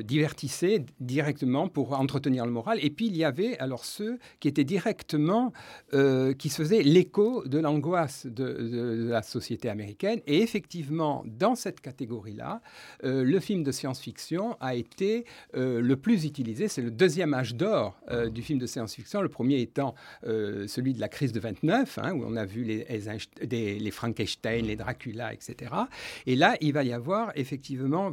divertissaient 0.04 0.84
directement 1.00 1.68
pour 1.68 1.98
entretenir 1.98 2.44
le 2.46 2.52
moral. 2.52 2.78
Et 2.82 2.90
puis, 2.90 3.06
il 3.06 3.16
y 3.16 3.24
avait 3.24 3.58
alors 3.58 3.84
ceux 3.84 4.18
qui 4.40 4.48
étaient 4.48 4.64
directement, 4.64 5.52
qui 5.92 6.48
se 6.48 6.62
faisaient 6.62 6.82
l'écho 6.82 7.46
de 7.46 7.58
l'angoisse 7.58 8.26
de, 8.26 9.08
la 9.08 9.22
société 9.22 9.68
américaine. 9.68 10.20
Et 10.26 10.42
effectivement, 10.42 11.24
dans 11.26 11.54
cette 11.54 11.80
catégorie-là, 11.80 12.57
là, 13.04 13.22
le 13.24 13.40
film 13.40 13.62
de 13.62 13.72
science-fiction 13.72 14.56
a 14.60 14.74
été 14.74 15.24
le 15.54 15.94
plus 15.94 16.24
utilisé. 16.24 16.68
C'est 16.68 16.82
le 16.82 16.90
deuxième 16.90 17.34
âge 17.34 17.54
d'or 17.54 17.98
du 18.30 18.42
film 18.42 18.58
de 18.58 18.66
science-fiction, 18.66 19.22
le 19.22 19.28
premier 19.28 19.60
étant 19.60 19.94
celui 20.22 20.94
de 20.94 21.00
la 21.00 21.08
crise 21.08 21.32
de 21.32 21.40
29, 21.40 21.98
hein, 21.98 22.12
où 22.12 22.24
on 22.24 22.36
a 22.36 22.44
vu 22.44 22.64
les, 22.64 23.90
Frankenstein, 23.90 24.66
les 24.66 24.76
Dracula, 24.76 25.32
etc. 25.32 25.72
Et 26.26 26.36
là, 26.36 26.56
il 26.60 26.72
va 26.72 26.84
y 26.84 26.92
avoir 26.92 27.32
effectivement 27.34 28.12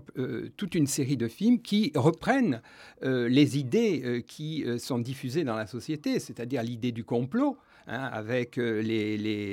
toute 0.57 0.75
une 0.75 0.87
série 0.87 1.17
de 1.17 1.27
films 1.27 1.61
qui 1.61 1.91
reprennent 1.95 2.61
les 3.01 3.57
idées 3.57 4.23
qui 4.27 4.65
sont 4.77 4.99
diffusées 4.99 5.43
dans 5.43 5.55
la 5.55 5.67
société, 5.67 6.19
c'est-à-dire 6.19 6.63
l'idée 6.63 6.91
du 6.91 7.03
complot, 7.03 7.57
Hein, 7.87 8.09
avec 8.11 8.57
euh, 8.57 8.81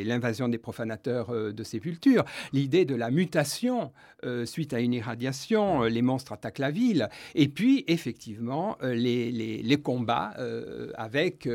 l'invasion 0.06 0.48
des 0.48 0.56
profanateurs 0.56 1.28
euh, 1.28 1.52
de 1.52 1.62
sépultures, 1.62 2.24
l'idée 2.54 2.86
de 2.86 2.94
la 2.94 3.10
mutation 3.10 3.92
euh, 4.24 4.46
suite 4.46 4.72
à 4.72 4.80
une 4.80 4.94
irradiation, 4.94 5.82
les 5.82 6.00
monstres 6.00 6.32
attaquent 6.32 6.60
la 6.60 6.70
ville, 6.70 7.10
et 7.34 7.48
puis 7.48 7.84
effectivement 7.88 8.78
les, 8.82 9.80
combats 9.82 10.34
avec 10.94 11.48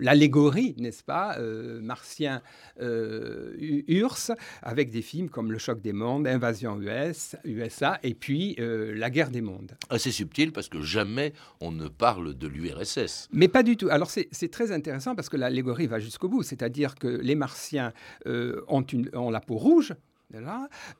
l'allégorie, 0.00 0.74
n'est-ce 0.78 1.04
pas, 1.04 1.38
martien 1.80 2.42
URSS, 2.80 4.32
avec 4.62 4.90
des 4.90 5.02
films 5.02 5.28
comme 5.28 5.52
Le 5.52 5.58
choc 5.58 5.80
des 5.80 5.92
mondes, 5.92 6.26
Invasion 6.26 6.80
US, 6.80 7.36
USA, 7.44 8.00
et 8.02 8.14
puis 8.14 8.56
La 8.58 9.10
guerre 9.10 9.30
des 9.30 9.42
mondes. 9.42 9.76
Assez 9.88 10.10
subtil 10.10 10.52
parce 10.52 10.68
que 10.68 10.82
jamais 10.82 11.32
on 11.60 11.70
ne 11.70 11.86
parle 11.86 12.34
de 12.34 12.48
l'URSS. 12.48 13.28
Mais 13.32 13.48
pas 13.48 13.62
du 13.62 13.76
tout. 13.76 13.88
Alors 13.90 14.10
c'est 14.10 14.50
très 14.50 14.72
intéressant 14.72 15.14
parce 15.14 15.28
que 15.28 15.36
la 15.36 15.48
va 15.62 15.98
jusqu'au 15.98 16.28
bout, 16.28 16.42
c'est-à-dire 16.42 16.94
que 16.94 17.08
les 17.08 17.34
Martiens 17.34 17.92
euh, 18.26 18.62
ont, 18.68 19.30
la 19.30 19.40
peau 19.40 19.56
rouge, 19.56 19.94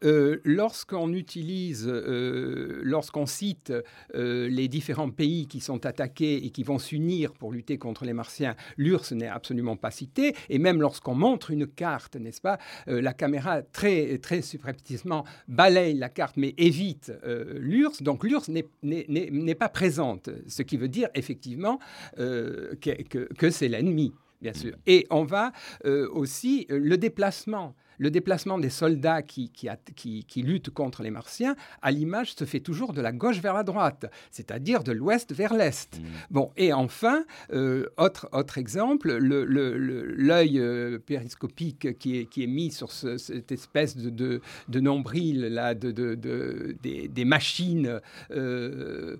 euh, 0.04 0.40
lorsqu'on 0.45 1.12
utilise, 1.12 1.88
euh, 1.88 2.81
lorsqu'on 2.83 3.26
cite 3.26 3.73
les 4.14 4.69
différents 4.69 5.11
pays 5.11 5.47
qui 5.47 5.61
sont 5.61 5.87
attaqués 5.87 6.45
et 6.45 6.50
qui 6.50 6.62
vont 6.62 6.78
s'unir 6.78 7.33
pour 7.33 7.52
lutter 7.52 7.78
contre 7.78 8.04
les 8.04 8.12
Martiens, 8.12 8.54
l'URSS 8.76 9.12
n'est 9.12 9.28
absolument 9.28 9.76
pas 9.76 9.90
cité. 9.90 10.35
Et 10.49 10.59
même 10.59 10.81
lorsqu'on 10.81 11.14
montre 11.14 11.50
une 11.50 11.66
carte, 11.66 12.16
n'est-ce 12.16 12.40
pas, 12.40 12.59
la 12.87 13.12
caméra 13.14 13.62
très, 13.62 14.19
très 14.19 14.42
subrepticement 14.42 15.25
balaye 15.49 15.95
la 15.95 16.09
carte 16.09 16.37
mais 16.37 16.54
évite 16.59 17.12
l'URSS. 17.25 18.02
Donc 18.02 18.25
l'URSS 18.25 18.50
n'est 18.83 19.54
pas 19.54 19.69
présente, 19.69 20.31
ce 20.47 20.62
qui 20.62 20.76
veut 20.76 20.88
dire 20.88 21.09
effectivement 21.14 21.78
que 22.16 23.50
c'est 23.50 23.69
l'ennemi 23.69 24.12
bien 24.42 24.52
sûr. 24.52 24.75
Et 24.87 25.06
on 25.11 25.25
va 25.25 25.52
aussi 25.84 26.66
le 26.68 26.96
déplacement 26.96 27.75
le 28.02 28.11
déplacement 28.11 28.59
des 28.59 28.68
soldats 28.68 29.23
qui, 29.23 29.52
qui, 29.52 30.42
luttent 30.42 30.71
contre 30.71 31.04
les 31.04 31.12
Martiens, 31.12 31.54
à 31.82 31.92
l'image, 31.92 32.35
se 32.35 32.44
fait 32.44 32.59
toujours 32.59 32.92
de 32.92 33.00
la 33.00 33.12
gauche 33.12 33.38
vers 33.38 33.54
la 33.54 33.62
droite, 33.62 34.06
c'est-à-dire 34.32 34.82
de 34.82 34.90
l'ouest 34.90 35.32
vers 35.32 35.54
l'est. 35.54 36.00
Mm. 36.00 36.04
Bon, 36.30 36.50
et 36.56 36.73
enfin, 36.73 37.25
euh, 37.52 37.87
autre, 37.99 38.28
autre 38.32 38.59
exemple, 38.59 39.12
l'œil 39.12 40.59
euh, 40.59 40.99
périscopique 40.99 41.97
qui 41.99 42.18
est, 42.18 42.25
qui 42.25 42.42
est 42.42 42.49
mis 42.49 42.73
sur 42.73 42.90
cette 42.90 43.52
espèce 43.52 43.97
de, 43.97 44.40
de, 44.68 44.80
nombril 44.80 45.42
là, 45.42 45.75
de, 45.75 45.92
de 45.92 46.75
des, 46.82 47.25
machines 47.25 48.00
euh, 48.32 49.16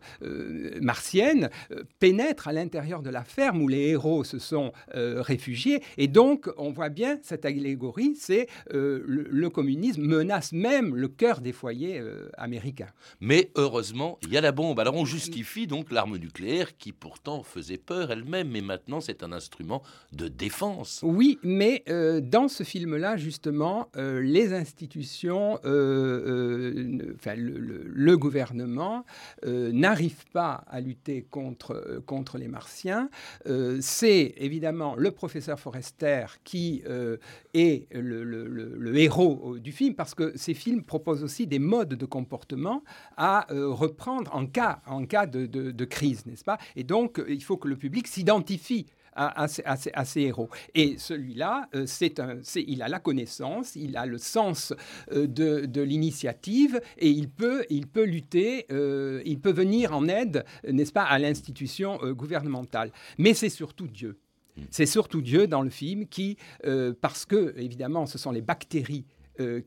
martiennes 0.81 1.51
pénètre 2.01 2.49
à 2.49 2.53
l'intérieur 2.53 3.01
de 3.01 3.11
la 3.11 3.23
ferme 3.23 3.63
où 3.63 3.69
les 3.69 3.91
héros 3.91 4.25
se 4.25 4.41
sont 4.41 4.73
réfugiés. 4.93 5.85
Et 5.99 6.09
donc, 6.09 6.51
on 6.57 6.73
voit 6.73 6.89
bien 6.89 7.21
cette 7.23 7.45
allégorie, 7.45 8.17
c'est 8.17 8.49
euh, 8.73 9.03
le, 9.07 9.51
communisme 9.51 10.03
menace 10.03 10.53
même 10.53 10.97
le 10.97 11.09
cœur 11.09 11.41
des 11.41 11.53
foyers 11.53 11.99
euh, 11.99 12.31
américains. 12.39 12.89
Mais 13.21 13.51
heureusement, 13.55 14.19
il 14.23 14.33
y 14.33 14.39
a 14.39 14.41
la 14.41 14.53
bombe. 14.53 14.81
Alors 14.81 14.95
on 14.95 15.05
justifie 15.05 15.67
donc 15.67 15.93
l'arme 15.93 16.17
nucléaire 16.17 16.77
qui 16.79 16.93
pourtant 16.93 17.43
faisait 17.43 17.77
peur 17.77 18.11
elle-même, 18.11 18.49
mais 18.49 18.63
maintenant 18.63 19.01
c'est 19.01 19.23
un 19.23 19.33
instrument 19.33 19.83
de 20.13 20.29
défense. 20.29 21.01
Oui, 21.03 21.39
mais 21.43 21.83
euh, 21.89 22.21
dans 22.21 22.49
ce 22.49 22.63
film-là, 22.63 23.17
justement, 23.17 23.89
les 23.95 24.55
institutions, 24.55 25.55
enfin, 25.55 25.65
le, 27.37 28.17
gouvernement 28.17 29.05
n'arrive 29.45 30.25
pas 30.33 30.65
à 30.69 30.81
lutter 30.81 31.27
contre, 31.31 32.03
contre 32.07 32.39
les 32.39 32.49
Martiens. 32.49 33.11
c'est 33.81 34.35
évidemment 34.37 34.95
le 34.97 35.11
professeur 35.11 35.59
Forrester 35.59 36.27
qui 36.45 36.83
est 37.55 37.87
le 37.93 38.23
le, 38.25 38.62
héros 38.95 39.55
euh, 39.55 39.61
du 39.61 39.73
film, 39.73 39.95
parce 39.95 40.15
que 40.15 40.33
ces 40.37 40.55
films 40.55 40.83
proposent 40.83 41.23
aussi 41.23 41.47
des 41.47 41.59
modes 41.59 41.95
de 41.95 42.07
comportement 42.07 42.83
à 43.17 43.53
euh, 43.53 43.69
reprendre 43.69 44.35
en 44.35 44.47
cas, 44.47 44.81
en 44.87 45.05
cas 45.05 45.27
de, 45.27 45.85
crise, 45.85 46.27
n'est-ce 46.27 46.45
pas? 46.45 46.59
Et 46.77 46.85
donc, 46.85 47.19
euh, 47.19 47.27
il 47.29 47.43
faut 47.43 47.57
que 47.57 47.69
le 47.69 47.77
public 47.77 48.07
s'identifie 48.07 48.87
à, 49.15 49.47
ces 49.47 50.21
héros. 50.23 50.49
Et 50.75 50.97
celui-là, 50.97 51.69
c'est 51.85 52.19
un, 52.19 52.39
il 52.57 52.81
a 52.81 52.89
la 52.89 52.99
connaissance, 52.99 53.77
il 53.77 53.99
a 53.99 54.07
le 54.07 54.17
sens 54.17 54.73
de, 55.11 55.83
l'initiative 55.83 56.81
et 56.97 57.11
il 57.11 57.29
peut, 57.29 57.67
il 57.69 57.89
peut 57.89 58.05
lutter, 58.05 58.65
il 58.71 59.39
peut 59.39 59.53
venir 59.53 59.95
en 59.95 60.09
aide, 60.09 60.47
n'est-ce 60.67 60.95
pas, 60.95 61.03
à 61.03 61.19
l'institution 61.19 61.99
gouvernementale. 62.13 62.91
Mais 63.19 63.35
c'est 63.35 63.51
surtout 63.51 63.87
Dieu. 63.87 64.19
C'est 64.71 64.87
surtout 64.87 65.23
Dieu 65.23 65.47
dans 65.47 65.63
le 65.63 65.71
film 65.71 66.07
qui, 66.07 66.37
euh, 66.67 66.93
parce 67.01 67.25
que, 67.25 67.55
évidemment, 67.57 68.07
ce 68.07 68.19
sont 68.19 68.31
les 68.31 68.43
bactéries 68.43 69.05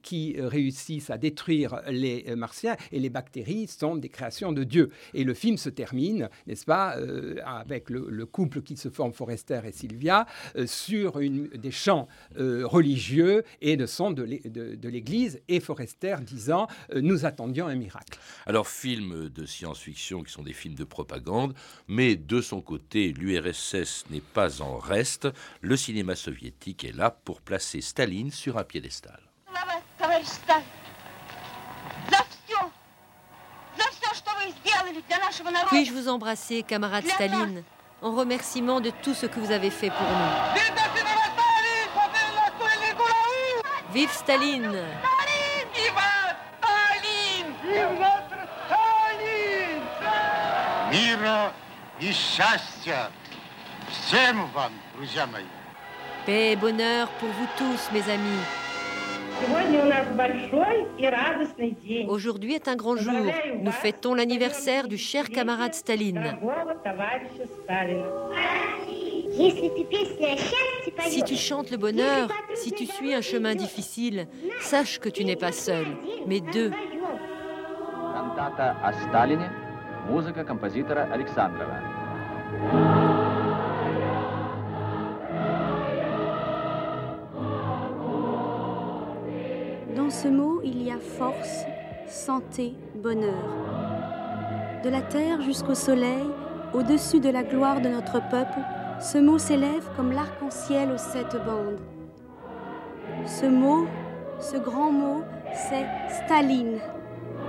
qui 0.02 0.36
réussissent 0.40 1.10
à 1.10 1.18
détruire 1.18 1.82
les 1.88 2.26
euh, 2.28 2.36
martiens 2.36 2.76
et 2.92 3.00
les 3.00 3.10
bactéries 3.10 3.68
sont 3.68 3.96
des 3.96 4.10
créations 4.10 4.52
de 4.52 4.64
Dieu. 4.64 4.90
Et 5.14 5.24
le 5.24 5.34
film 5.34 5.58
se 5.58 5.70
termine, 5.70 6.30
n'est-ce 6.48 6.66
pas, 6.66 6.98
euh, 6.98 7.38
avec 7.46 7.90
le, 7.90 8.26
couple 8.26 8.62
qui 8.62 8.76
se 8.76 8.90
forme, 8.90 9.14
Forrester 9.14 9.62
et 9.66 9.72
Sylvia, 9.72 10.26
sur 10.66 11.20
des 11.20 11.72
chants 11.72 12.08
religieux 12.36 13.44
et 13.62 13.78
de 13.78 13.86
son 13.86 14.12
de 14.12 14.88
l'Église 14.88 15.40
et 15.48 15.60
Forrester 15.60 16.16
disant 16.22 16.68
Nous 16.96 17.26
attendions 17.26 17.68
un 17.68 17.76
miracle. 17.76 18.18
Alors, 18.46 18.68
films 18.68 19.30
de 19.30 19.46
science-fiction 19.46 20.24
qui 20.24 20.32
sont 20.32 20.44
des 20.44 20.54
films 20.54 20.76
de 20.76 20.84
propagande, 20.84 21.54
mais 21.88 22.16
de 22.16 22.42
son 22.42 22.62
côté, 22.62 23.14
l'URSS 23.14 24.06
n'est 24.10 24.22
pas 24.22 24.62
en 24.62 24.78
reste. 24.78 25.28
Le 25.62 25.78
cinéma 25.78 26.16
soviétique 26.16 26.84
est 26.84 26.96
là 26.96 27.12
pour 27.12 27.42
placer 27.42 27.82
Staline 27.82 28.32
sur 28.32 28.58
un 28.58 28.64
piédestal. 28.64 29.25
Puis-je 35.68 35.94
vous 35.94 36.08
embrasser, 36.08 36.64
camarade 36.64 37.06
Staline, 37.08 37.64
en 38.02 38.12
remerciement 38.12 38.80
de 38.82 38.92
tout 39.02 39.14
ce 39.14 39.26
que 39.26 39.40
vous 39.40 39.52
avez 39.52 39.70
fait 39.70 39.90
pour 39.90 40.08
nous? 40.08 40.62
Vive 43.94 44.12
Staline 44.12 44.84
Paix 56.26 56.52
et 56.52 56.56
bonheur 56.56 57.08
pour 57.20 57.30
vous 57.30 57.48
tous, 57.58 57.92
mes 57.94 58.10
amis. 58.12 58.65
Aujourd'hui 62.08 62.54
est 62.54 62.68
un 62.68 62.76
grand 62.76 62.96
jour. 62.96 63.26
Nous 63.62 63.72
fêtons 63.72 64.14
l'anniversaire 64.14 64.88
du 64.88 64.98
cher 64.98 65.30
camarade 65.30 65.74
Staline. 65.74 66.38
Si 71.02 71.24
tu 71.24 71.36
chantes 71.36 71.72
le 71.72 71.78
bonheur, 71.78 72.30
si 72.54 72.72
tu 72.72 72.86
suis 72.86 73.14
un 73.14 73.22
chemin 73.22 73.56
difficile, 73.56 74.28
sache 74.62 75.00
que 75.00 75.10
tu 75.10 75.26
n'es 75.26 75.36
pas 75.36 75.52
seul, 75.52 75.86
mais 76.26 76.40
deux. 76.40 76.72
Cantata 78.14 78.78
a 78.82 78.94
Staline, 78.94 79.50
musica 80.10 80.44
compositora 80.46 81.08
Alexandrova. 81.12 83.05
Ce 90.22 90.30
mot, 90.30 90.62
il 90.64 90.82
y 90.82 90.92
a 90.92 90.98
force, 90.98 91.66
santé, 92.08 92.74
bonheur. 93.04 93.44
De 94.84 94.90
la 94.90 95.02
terre 95.02 95.42
jusqu'au 95.42 95.76
soleil, 95.76 96.24
au-dessus 96.74 97.20
de 97.20 97.30
la 97.30 97.44
gloire 97.44 97.82
de 97.82 97.90
notre 97.90 98.22
peuple, 98.30 98.60
ce 99.02 99.18
mot 99.18 99.38
s'élève 99.38 99.86
comme 99.98 100.14
l'arc-en-ciel 100.14 100.92
aux 100.92 100.98
sept 100.98 101.36
bandes. 101.46 101.82
Ce 103.26 103.46
mot, 103.46 103.88
ce 104.40 104.56
grand 104.56 104.92
mot, 104.92 105.24
c'est 105.54 105.86
Staline, 106.24 106.80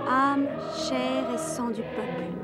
âme, 0.08 0.46
chair 0.88 1.24
et 1.34 1.38
sang 1.38 1.68
du 1.68 1.82
peuple. 1.82 2.35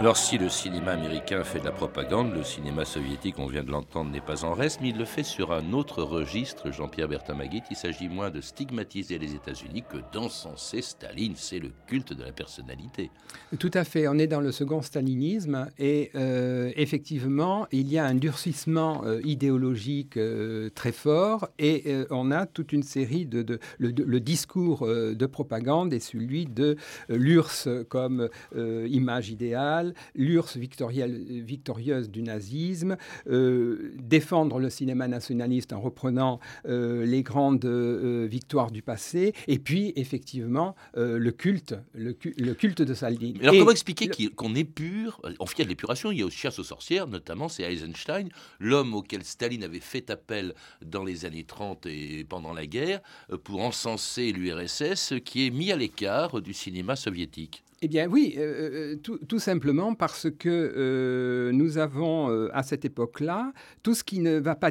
Alors 0.00 0.16
si 0.16 0.38
le 0.38 0.48
cinéma 0.48 0.92
américain 0.92 1.44
fait 1.44 1.60
de 1.60 1.66
la 1.66 1.72
propagande, 1.72 2.34
le 2.34 2.42
cinéma 2.42 2.86
soviétique, 2.86 3.34
on 3.36 3.46
vient 3.46 3.62
de 3.62 3.70
l'entendre, 3.70 4.10
n'est 4.10 4.22
pas 4.22 4.46
en 4.46 4.54
reste, 4.54 4.80
mais 4.80 4.88
il 4.88 4.96
le 4.96 5.04
fait 5.04 5.22
sur 5.22 5.52
un 5.52 5.74
autre 5.74 6.02
registre, 6.02 6.72
Jean-Pierre 6.72 7.06
Bertin-Maguit. 7.06 7.64
Il 7.70 7.76
s'agit 7.76 8.08
moins 8.08 8.30
de 8.30 8.40
stigmatiser 8.40 9.18
les 9.18 9.34
États-Unis 9.34 9.84
que 9.86 9.98
d'encenser 10.10 10.80
Staline. 10.80 11.34
C'est 11.36 11.58
le 11.58 11.70
culte 11.86 12.14
de 12.14 12.24
la 12.24 12.32
personnalité. 12.32 13.10
Tout 13.58 13.70
à 13.74 13.84
fait. 13.84 14.08
On 14.08 14.18
est 14.18 14.26
dans 14.26 14.40
le 14.40 14.52
second 14.52 14.80
stalinisme 14.80 15.68
et 15.78 16.10
euh, 16.14 16.72
effectivement, 16.76 17.66
il 17.70 17.92
y 17.92 17.98
a 17.98 18.06
un 18.06 18.14
durcissement 18.14 19.02
euh, 19.04 19.20
idéologique 19.24 20.16
euh, 20.16 20.70
très 20.74 20.92
fort 20.92 21.50
et 21.58 21.94
on 22.08 22.30
a 22.30 22.46
toute 22.46 22.72
une 22.72 22.82
série 22.82 23.26
de... 23.26 23.58
le, 23.78 23.90
le, 23.90 24.20
discours 24.20 24.86
de 24.86 25.26
propagande 25.26 25.92
est 25.92 26.00
celui 26.00 26.46
de 26.46 26.76
l'URSS 27.10 27.68
comme 27.90 28.30
image 28.54 29.28
idéale 29.28 29.89
l'URSS 30.14 30.56
victorieuse 30.56 32.10
du 32.10 32.22
nazisme, 32.22 32.96
euh, 33.28 33.92
défendre 33.98 34.58
le 34.58 34.70
cinéma 34.70 35.08
nationaliste 35.08 35.72
en 35.72 35.80
reprenant 35.80 36.40
euh, 36.66 37.04
les 37.04 37.22
grandes 37.22 37.64
euh, 37.64 38.26
victoires 38.30 38.70
du 38.70 38.82
passé, 38.82 39.34
et 39.48 39.58
puis 39.58 39.92
effectivement 39.96 40.74
le 40.94 41.30
culte, 41.30 41.74
le, 41.94 42.12
culte 42.12 42.82
de 42.82 42.94
Saline. 42.94 43.38
Alors 43.40 43.54
comment 43.54 43.70
expliquer 43.70 44.08
qu'on 44.28 44.54
est 44.54 44.64
pur 44.64 45.20
En 45.38 45.46
fait, 45.46 45.64
l'épuration, 45.64 46.12
il 46.12 46.18
y 46.18 46.22
a 46.22 46.26
aussi 46.26 46.38
chasse 46.38 46.58
aux 46.58 46.64
sorcières, 46.64 47.06
notamment 47.06 47.48
c'est 47.48 47.62
Eisenstein, 47.62 48.28
l'homme 48.58 48.94
auquel 48.94 49.24
Staline 49.24 49.64
avait 49.64 49.80
fait 49.80 50.10
appel 50.10 50.54
dans 50.84 51.04
les 51.04 51.24
années 51.24 51.44
30 51.44 51.86
et 51.86 52.24
pendant 52.28 52.52
la 52.52 52.66
guerre 52.66 53.00
pour 53.44 53.60
encenser 53.62 54.32
l'URSS, 54.32 55.14
qui 55.24 55.46
est 55.46 55.50
mis 55.50 55.72
à 55.72 55.76
l'écart 55.76 56.40
du 56.40 56.52
cinéma 56.52 56.96
soviétique. 56.96 57.62
Eh 57.82 57.88
bien 57.88 58.08
oui, 58.08 58.34
euh, 58.36 58.94
euh, 58.94 59.16
tout, 59.26 59.38
simplement 59.38 59.94
parce 59.94 60.28
que 60.30 60.50
euh, 60.50 61.50
nous 61.52 61.78
avons 61.78 62.28
à 62.52 62.62
cette 62.62 62.84
époque-là 62.84 63.54
tout 63.82 63.94
ce 63.94 64.04
qui 64.04 64.20
ne 64.20 64.38
va 64.38 64.54
pas 64.54 64.70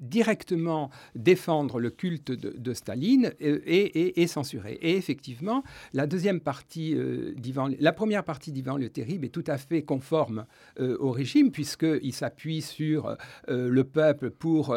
directement 0.00 0.90
défendre 1.14 1.78
le 1.78 1.90
culte 1.90 2.32
de, 2.32 2.74
Staline 2.74 3.34
est, 3.38 4.26
censuré. 4.26 4.80
Et 4.82 4.96
effectivement, 4.96 5.62
la 5.92 6.08
deuxième 6.08 6.40
partie 6.40 6.96
la 7.78 7.92
première 7.92 8.24
partie 8.24 8.50
d'Ivan 8.50 8.76
le 8.76 8.88
Terrible 8.88 9.26
est 9.26 9.28
tout 9.28 9.44
à 9.46 9.56
fait 9.56 9.82
conforme 9.82 10.46
au 10.80 11.12
régime 11.12 11.52
puisqu'il 11.52 12.12
s'appuie 12.12 12.62
sur 12.62 13.16
le 13.46 13.84
peuple 13.84 14.30
pour 14.30 14.76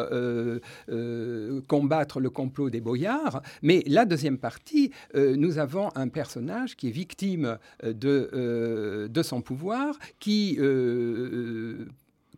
combattre 1.66 2.20
le 2.20 2.30
complot 2.30 2.70
des 2.70 2.80
boyards. 2.80 3.42
Mais 3.62 3.82
la 3.88 4.04
deuxième 4.04 4.38
partie, 4.38 4.92
nous 5.14 5.58
avons 5.58 5.88
un 5.96 6.06
personnage 6.06 6.67
qui 6.76 6.88
est 6.88 6.92
victime 6.92 7.58
euh, 7.84 7.92
de, 7.92 8.30
euh, 8.32 9.08
de 9.08 9.22
son 9.22 9.40
pouvoir, 9.40 9.98
qui 10.18 10.56
euh, 10.58 11.86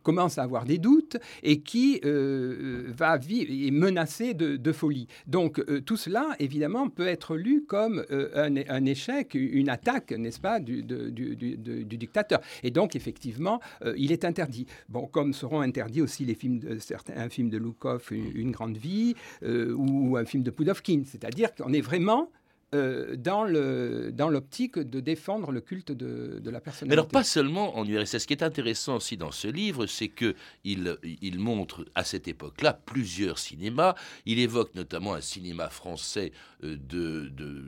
commence 0.03 0.37
à 0.37 0.43
avoir 0.43 0.65
des 0.65 0.79
doutes 0.79 1.17
et 1.43 1.61
qui 1.61 2.01
va 2.03 3.17
vivre 3.17 3.51
est 3.51 3.69
menacé 3.69 4.33
de, 4.33 4.71
folie. 4.71 5.07
Donc 5.27 5.63
tout 5.85 5.95
cela, 5.95 6.29
évidemment, 6.39 6.89
peut 6.89 7.05
être 7.05 7.35
lu 7.35 7.65
comme 7.67 8.03
un, 8.09 8.85
échec, 8.85 9.35
une 9.35 9.69
attaque, 9.69 10.11
n'est-ce 10.13 10.39
pas, 10.39 10.59
du, 10.59 10.81
du, 10.81 11.85
dictateur. 11.85 12.41
Et 12.63 12.71
donc, 12.71 12.95
effectivement, 12.95 13.59
il 13.95 14.11
est 14.11 14.25
interdit. 14.25 14.65
Bon, 14.89 15.05
comme 15.05 15.33
seront 15.33 15.61
interdits 15.61 16.01
aussi 16.01 16.25
les 16.25 16.33
films 16.33 16.57
de, 16.57 16.79
certains, 16.79 17.17
un 17.17 17.29
film 17.29 17.51
de 17.51 17.59
Loukov, 17.59 18.07
une, 18.09 18.31
une 18.33 18.51
grande 18.51 18.77
vie, 18.77 19.13
ou 19.43 20.17
un 20.17 20.25
film 20.25 20.41
de 20.41 20.49
Pudovkin. 20.49 21.03
C'est-à-dire 21.05 21.53
qu'on 21.53 21.73
est 21.73 21.81
vraiment 21.81 22.31
euh, 22.73 23.17
dans 23.17 24.29
l'optique 24.29 24.79
de 24.79 25.01
défendre 25.01 25.51
le 25.51 25.59
culte 25.59 25.91
de, 25.91 26.39
de, 26.39 26.49
la 26.49 26.61
personnalité. 26.61 26.87
Mais 26.87 26.93
alors 26.93 27.09
pas 27.09 27.25
seulement 27.25 27.77
en 27.77 27.85
URSS. 27.85 28.19
Ce 28.19 28.27
qui 28.27 28.31
est 28.31 28.43
intéressant 28.43 28.95
aussi 28.95 29.17
dans 29.17 29.31
ce 29.31 29.49
livre, 29.49 29.87
c'est 29.87 30.07
que 30.07 30.35
il, 30.63 31.37
montre 31.37 31.83
à 31.95 32.05
cette 32.05 32.29
époque-là 32.29 32.79
plusieurs 32.85 33.39
cinémas. 33.39 33.95
Il 34.25 34.39
évoque 34.39 34.73
notamment 34.73 35.15
un 35.15 35.19
cinéma 35.19 35.69
français 35.69 36.31
euh, 36.63 36.77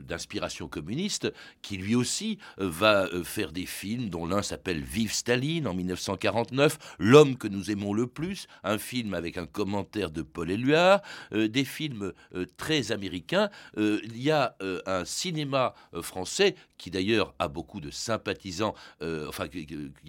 d'inspiration 0.08 0.66
de, 0.66 0.70
communiste 0.70 1.30
qui 1.60 1.76
lui 1.76 1.94
aussi 1.94 2.38
euh, 2.58 2.70
va 2.70 3.06
faire 3.24 3.52
des 3.52 3.66
films 3.66 4.08
dont 4.08 4.24
l'un 4.24 4.40
s'appelle 4.40 4.80
Vive 4.80 5.12
Staline 5.12 5.66
en 5.66 5.74
1949, 5.74 6.96
L'homme 6.98 7.36
que 7.36 7.48
nous 7.48 7.70
aimons 7.70 7.92
le 7.92 8.06
plus, 8.06 8.46
un 8.62 8.78
film 8.78 9.12
avec 9.12 9.36
un 9.36 9.46
commentaire 9.46 10.10
de 10.10 10.22
Paul 10.22 10.50
Éluard, 10.50 11.02
des 11.32 11.64
films 11.64 12.12
très 12.56 12.90
américains. 12.90 13.50
il 13.76 14.22
y 14.22 14.30
a 14.30 14.56
un 14.93 14.93
un 14.98 15.04
cinéma 15.04 15.74
euh, 15.94 16.02
français 16.02 16.54
qui 16.78 16.90
d'ailleurs 16.90 17.34
a 17.38 17.48
beaucoup 17.48 17.80
de 17.80 17.90
sympathisants, 17.90 18.74
euh, 19.00 19.28
enfin 19.28 19.48
qui, 19.48 19.66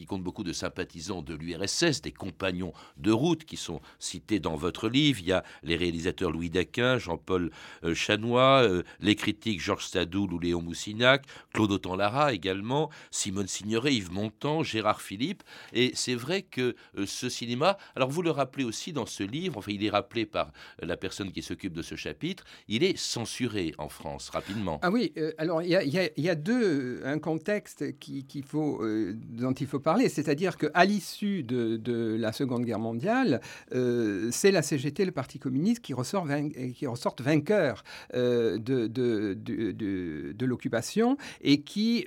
compte 0.08 0.24
beaucoup 0.24 0.44
de 0.44 0.54
sympathisants 0.54 1.22
de 1.22 1.34
l'URSS, 1.34 2.02
des 2.02 2.12
compagnons 2.12 2.74
de 2.98 3.12
route 3.12 3.46
qui 3.46 3.56
sont 3.56 3.82
cités 4.00 4.40
dans 4.40 4.56
votre 4.56 4.90
livre. 4.90 5.20
Il 5.22 5.28
y 5.28 5.32
a 5.32 5.44
les 5.64 5.76
réalisateurs 5.76 6.32
Louis 6.32 6.50
Daquin, 6.50 6.98
Jean-Paul 6.98 7.52
euh, 7.84 7.94
Chanois, 7.94 8.68
les 9.00 9.16
critiques 9.16 9.62
Georges 9.62 9.88
Sadoul 9.88 10.34
ou 10.34 10.40
Léon 10.40 10.62
Moussinac, 10.62 11.26
Claude 11.54 11.72
Autant-Lara 11.72 12.34
également, 12.34 12.90
Simone 13.12 13.48
Signoret, 13.48 13.94
Yves 13.94 14.12
Montand, 14.12 14.64
Gérard 14.64 15.02
Philippe. 15.02 15.44
Et 15.74 15.92
c'est 15.94 16.16
vrai 16.16 16.42
que 16.42 16.76
ce 17.06 17.30
cinéma, 17.30 17.78
alors 17.96 18.10
vous 18.10 18.22
le 18.22 18.32
rappelez 18.32 18.64
aussi 18.64 18.92
dans 18.92 19.06
ce 19.06 19.24
livre, 19.24 19.58
enfin 19.58 19.72
il 19.72 19.84
est 19.84 19.90
rappelé 19.90 20.26
par 20.26 20.52
la 20.80 20.98
personne 20.98 21.32
qui 21.32 21.42
s'occupe 21.42 21.74
de 21.74 21.82
ce 21.82 21.96
chapitre, 21.96 22.44
il 22.68 22.84
est 22.84 22.98
censuré 22.98 23.74
en 23.78 23.90
France 23.90 24.30
rapidement. 24.30 24.75
Ah 24.82 24.92
oui, 24.92 25.14
euh, 25.18 25.32
alors 25.38 25.62
il 25.62 25.70
y, 25.70 26.30
a, 26.30 26.36
deux, 26.36 27.02
un 27.06 27.20
contexte 27.20 27.98
qui, 28.00 28.26
euh, 28.54 29.14
dont 29.14 29.54
il 29.54 29.68
faut 29.68 29.80
parler, 29.80 30.10
c'est-à-dire 30.10 30.58
qu'à 30.58 30.86
l'issue 30.86 31.44
de, 31.44 32.16
la 32.18 32.32
Seconde 32.32 32.66
Guerre 32.66 32.80
mondiale, 32.80 33.42
euh, 33.74 34.30
c'est 34.32 34.52
la 34.52 34.62
CGT, 34.62 35.06
le 35.06 35.12
Parti 35.12 35.40
communiste, 35.40 35.82
qui, 35.82 35.94
ressort 35.94 36.28
qui 36.76 36.88
ressortent 36.88 37.22
vainqueurs 37.22 37.84
de, 38.14 38.58
de, 38.88 40.46
l'occupation 40.46 41.18
et 41.42 41.62
qui 41.62 42.06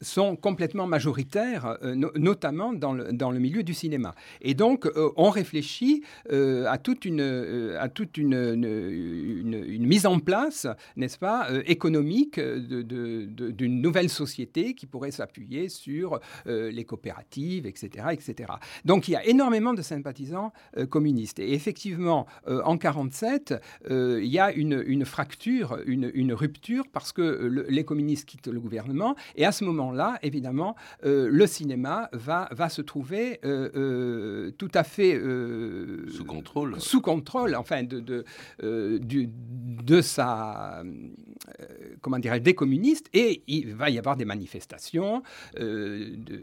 sont 0.00 0.36
complètement 0.36 0.86
majoritaires, 0.86 1.78
notamment 2.16 2.72
dans 2.72 2.92
le, 2.92 3.12
dans 3.12 3.30
le 3.30 3.38
milieu 3.38 3.62
du 3.62 3.74
cinéma. 3.74 4.14
Et 4.40 4.54
donc, 4.54 4.88
on 5.16 5.30
réfléchit 5.30 6.02
à 6.30 6.78
toute 6.78 7.04
une, 7.04 7.74
à 7.78 7.88
toute 7.88 8.16
une, 8.16 8.34
une 8.34 9.86
mise 9.86 10.06
en 10.06 10.18
place 10.18 10.66
n'est-ce 10.96 11.18
pas, 11.18 11.50
euh, 11.50 11.62
économique 11.66 12.40
d'une 12.40 13.80
nouvelle 13.80 14.08
société 14.08 14.74
qui 14.74 14.86
pourrait 14.86 15.10
s'appuyer 15.10 15.68
sur 15.68 16.20
euh, 16.46 16.70
les 16.70 16.84
coopératives, 16.84 17.66
etc., 17.66 18.06
etc. 18.12 18.52
Donc 18.84 19.08
il 19.08 19.12
y 19.12 19.16
a 19.16 19.26
énormément 19.26 19.74
de 19.74 19.82
sympathisants 19.82 20.52
euh, 20.76 20.86
communistes. 20.86 21.38
Et 21.38 21.54
effectivement, 21.54 22.26
en 22.46 22.74
1947, 22.74 23.54
il 23.88 24.24
y 24.24 24.38
a 24.38 24.52
une, 24.52 25.04
fracture, 25.04 25.78
une, 25.86 26.32
rupture, 26.32 26.84
parce 26.92 27.12
que 27.12 27.64
les 27.68 27.84
communistes 27.84 28.26
quittent 28.26 28.48
le 28.48 28.60
gouvernement. 28.60 29.14
Et 29.36 29.44
à 29.44 29.52
ce 29.52 29.64
moment-là, 29.64 30.18
évidemment, 30.22 30.76
le 31.02 31.46
cinéma 31.46 32.08
va, 32.12 32.48
va 32.50 32.68
se 32.68 32.82
trouver 32.82 33.40
tout 33.42 34.70
à 34.74 34.84
fait... 34.84 35.20
sous 36.08 36.24
contrôle. 36.24 36.80
Sous 36.80 37.00
contrôle, 37.00 37.54
enfin, 37.54 37.82
de, 37.82 38.00
de, 38.00 38.24
de 38.60 40.00
sa 40.00 40.79
euh, 40.84 41.96
comment 42.00 42.18
dirais 42.18 42.40
des 42.40 42.54
communistes, 42.54 43.08
et 43.12 43.42
il 43.46 43.74
va 43.74 43.90
y 43.90 43.98
avoir 43.98 44.16
des 44.16 44.24
manifestations 44.24 45.22
euh, 45.58 46.14
de, 46.16 46.42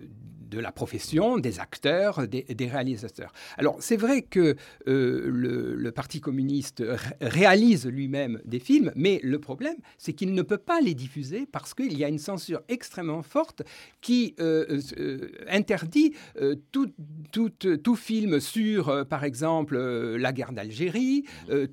de 0.50 0.60
la 0.60 0.72
profession, 0.72 1.38
des 1.38 1.60
acteurs, 1.60 2.28
des, 2.28 2.46
réalisateurs. 2.68 3.32
Alors 3.58 3.78
c'est 3.80 3.98
vrai 3.98 4.22
que 4.22 4.56
euh, 4.88 5.30
le, 5.30 5.92
Parti 5.92 6.20
communiste 6.20 6.84
réalise 7.22 7.88
lui-même 7.88 8.40
des 8.46 8.60
films, 8.60 8.92
mais 8.96 9.20
le 9.24 9.40
problème, 9.40 9.78
c'est 9.98 10.14
qu'il 10.14 10.34
ne 10.34 10.42
peut 10.44 10.60
pas 10.60 10.80
les 10.80 10.94
diffuser 10.94 11.48
parce 11.52 11.74
qu'il 11.74 11.98
y 11.98 12.04
a 12.04 12.08
une 12.08 12.20
censure 12.20 12.62
extrêmement 12.68 13.24
forte 13.24 13.64
qui 14.02 14.36
euh, 14.40 14.80
euh, 15.00 15.32
interdit 15.50 16.14
tout, 16.72 17.96
film 17.96 18.40
sur, 18.40 19.08
par 19.08 19.24
exemple, 19.24 19.78
la 19.78 20.34
guerre 20.34 20.52
d'Algérie, 20.52 21.24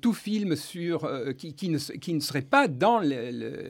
tout 0.01 0.13
film 0.13 0.55
sur, 0.55 1.07
qui, 1.37 1.69
ne, 1.69 2.19
serait 2.19 2.41
pas 2.41 2.67
dans 2.67 2.99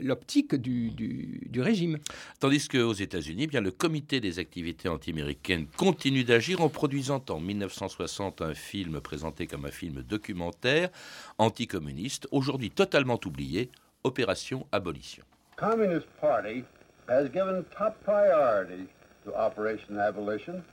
l'optique 0.02 0.56
du, 0.56 0.92
du, 0.92 1.62
régime. 1.62 1.98
Tandis 2.40 2.68
qu'aux 2.68 2.94
États-Unis, 2.94 3.44
eh 3.44 3.48
bien 3.48 3.62
le 3.62 3.72
comité 3.72 4.22
des 4.22 4.40
activités 4.40 4.88
anti-américaine 4.96 5.68
continue 5.78 6.24
d'agir 6.24 6.62
en 6.62 6.70
produisant 6.70 7.24
en 7.30 7.40
1960 7.40 8.42
un 8.42 8.54
film 8.54 9.00
présenté 9.02 9.46
comme 9.46 9.66
un 9.66 9.72
film 9.72 10.02
documentaire 10.02 10.90
anticommuniste, 11.38 12.28
aujourd'hui 12.32 12.72
totalement 12.72 13.20
oublié, 13.26 13.70
Opération 14.04 14.66
Abolition. 14.72 15.24
Communist 15.58 16.08
Party 16.20 16.64
has 17.08 17.26
given 17.30 17.64
top 17.78 17.96
priority 18.04 18.88
to 19.24 19.32
Operation 19.36 20.00
Abolition 20.00 20.64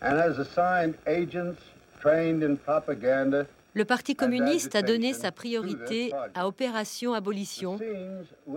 and 0.00 0.16
has 0.16 0.38
assigned 0.38 0.94
agents 1.06 1.58
trained 2.00 2.42
in 2.42 2.56
propaganda 2.56 3.46
le 3.74 3.86
Parti 3.86 4.14
communiste 4.14 4.74
a 4.74 4.82
donné 4.82 5.14
sa 5.14 5.32
priorité 5.32 6.12
à 6.34 6.46
Opération 6.46 7.14
Abolition. 7.14 7.78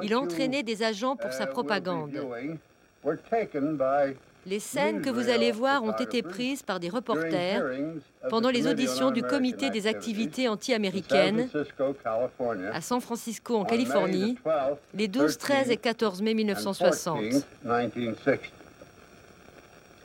Il 0.03 0.13
a 0.13 0.19
entraîné 0.19 0.61
des 0.61 0.83
agents 0.83 1.15
pour 1.15 1.31
sa 1.31 1.47
propagande. 1.47 2.11
Les 4.45 4.59
scènes 4.59 5.01
que 5.01 5.09
vous 5.09 5.29
allez 5.29 5.51
voir 5.51 5.83
ont 5.83 5.91
été 5.91 6.21
prises 6.21 6.61
par 6.61 6.79
des 6.79 6.89
reporters 6.89 7.63
pendant 8.29 8.49
les 8.49 8.67
auditions 8.67 9.09
du 9.11 9.23
Comité 9.23 9.71
des 9.71 9.87
activités 9.87 10.47
anti-américaines 10.47 11.49
à 12.71 12.81
San 12.81 13.01
Francisco, 13.01 13.55
en 13.55 13.65
Californie, 13.65 14.37
les 14.93 15.07
12, 15.07 15.37
13 15.37 15.71
et 15.71 15.77
14 15.77 16.21
mai 16.21 16.33
1960. 16.33 17.19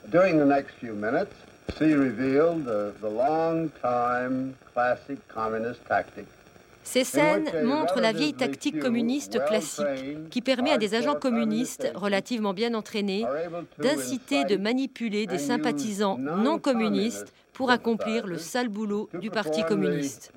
During 0.09 0.41
the 0.41 0.45
next 0.45 0.73
few 0.81 0.95
minutes, 0.95 1.31
she 1.79 1.95
revealed 1.95 2.65
the, 2.65 2.93
the 3.01 3.09
long-time 3.09 4.57
classic 4.73 5.19
communist 5.29 5.85
tactic 5.87 6.27
ces 6.83 7.05
scènes 7.05 7.51
montrent 7.65 8.01
la 8.01 8.13
vieille 8.13 8.35
tactique 8.35 8.81
communiste 8.81 9.45
classique 9.47 9.85
qui 10.31 10.41
permet 10.41 10.73
à 10.73 10.79
des 10.79 10.95
agents 10.95 11.15
communistes 11.15 11.91
relativement 11.95 12.55
bien 12.55 12.75
entraînés 12.75 13.25
d'inciter, 13.79 14.45
de 14.45 14.57
manipuler 14.57 15.27
des 15.27 15.39
sympathisants 15.39 16.19
non 16.19 16.59
communistes 16.59 17.33
pour 17.53 17.71
accomplir 17.71 18.27
le 18.27 18.39
sale 18.39 18.69
boulot 18.69 19.09
du 19.15 19.31
Parti 19.31 19.63
communiste. 19.65 20.33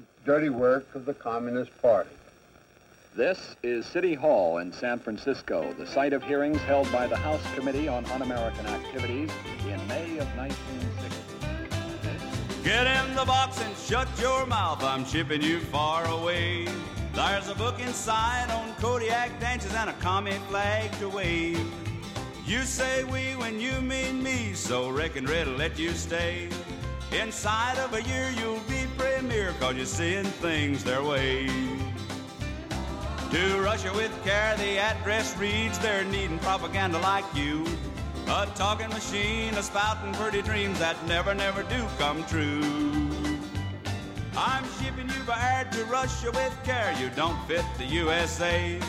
This 3.15 3.38
is 3.62 3.86
City 3.86 4.15
Hall 4.15 4.58
in 4.58 4.71
San 4.71 4.97
Francisco, 4.97 5.71
the 5.77 5.86
site 5.86 6.13
of 6.13 6.23
hearings 6.23 6.60
held 6.62 6.91
by 6.91 7.06
the 7.06 7.15
House 7.15 7.43
Committee 7.53 7.88
on 7.88 8.03
Un-American 8.08 8.65
Activities 8.65 9.29
in 9.67 9.88
May 9.88 10.17
of 10.17 10.25
1960. 10.36 11.12
Get 12.63 12.88
in 12.88 13.13
the 13.13 13.26
box 13.26 13.62
and 13.62 13.76
shut 13.76 14.08
your 14.21 14.45
mouth, 14.45 14.82
I'm 14.86 15.04
shipping 15.04 15.41
you 15.41 15.60
far 15.60 16.08
away. 16.08 16.65
There's 17.13 17.49
a 17.49 17.56
book 17.56 17.78
inside 17.82 18.49
on 18.52 18.73
Kodiak 18.76 19.38
dances 19.41 19.73
and 19.73 19.89
a 19.89 19.93
commie 19.93 20.39
flag 20.47 20.89
to 20.99 21.10
wave. 21.10 21.60
You 22.45 22.62
say 22.62 23.04
we 23.04 23.36
when 23.36 23.60
you 23.60 23.82
mean 23.82 24.23
me, 24.23 24.54
so 24.54 24.89
reckon 24.89 25.26
Red'll 25.26 25.56
let 25.56 25.78
you 25.78 25.89
stay. 25.91 26.47
Inside 27.12 27.80
of 27.80 27.93
a 27.95 28.02
year 28.04 28.34
you'll 28.39 28.62
be 28.69 28.88
premier, 28.97 29.54
cause 29.60 29.76
you're 29.76 29.86
seeing 29.86 30.23
things 30.23 30.86
their 30.86 31.04
way. 31.04 31.47
To 33.32 33.60
Russia 33.60 33.91
with 33.93 34.13
care, 34.23 34.56
the 34.56 34.78
address 34.78 35.38
reads 35.38 35.80
they're 35.80 36.06
needing 36.06 36.39
propaganda 36.39 36.99
like 36.99 37.26
you. 37.36 37.65
A 38.27 38.45
talking 38.55 38.89
machine, 38.89 39.53
a 39.55 39.63
spouting 39.63 40.13
pretty 40.13 40.41
dreams 40.41 40.79
that 40.79 40.95
never, 41.07 41.33
never 41.33 41.63
do 41.63 41.86
come 41.97 42.23
true. 42.25 42.62
I'm 44.36 44.63
shipping 44.79 45.09
you 45.09 45.23
by 45.27 45.39
air 45.39 45.69
to 45.71 45.86
Russia 45.86 46.31
with 46.31 46.57
care. 46.63 46.93
You 46.99 47.09
don't 47.15 47.38
fit 47.47 47.65
the 47.77 47.86
USA. 47.86 48.79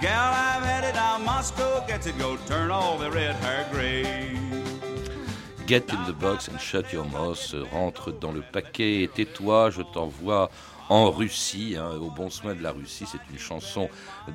Gal, 0.00 0.32
I've 0.32 0.62
had 0.62 0.84
it. 0.84 1.24
Moscow 1.24 1.86
gets 1.86 2.06
it. 2.06 2.18
Go 2.18 2.36
turn 2.46 2.70
all 2.70 2.98
the 2.98 3.10
red 3.10 3.36
hair 3.36 3.66
gray. 3.70 4.38
Get 5.66 5.88
in 5.90 6.04
the 6.04 6.12
box 6.12 6.48
and 6.48 6.60
shut 6.60 6.92
your 6.92 7.04
mouth. 7.04 7.54
Rentre 7.72 8.12
dans 8.12 8.32
le 8.32 8.42
paquet 8.42 9.02
et 9.02 9.08
tais-toi, 9.08 9.70
je 9.70 9.82
t'envoie 9.82 10.50
en 10.90 11.10
Russie, 11.10 11.76
hein, 11.78 11.92
au 12.00 12.10
bon 12.10 12.28
soin 12.28 12.54
de 12.54 12.62
la 12.62 12.72
Russie. 12.72 13.06
C'est 13.10 13.20
une 13.30 13.38
chanson 13.38 13.88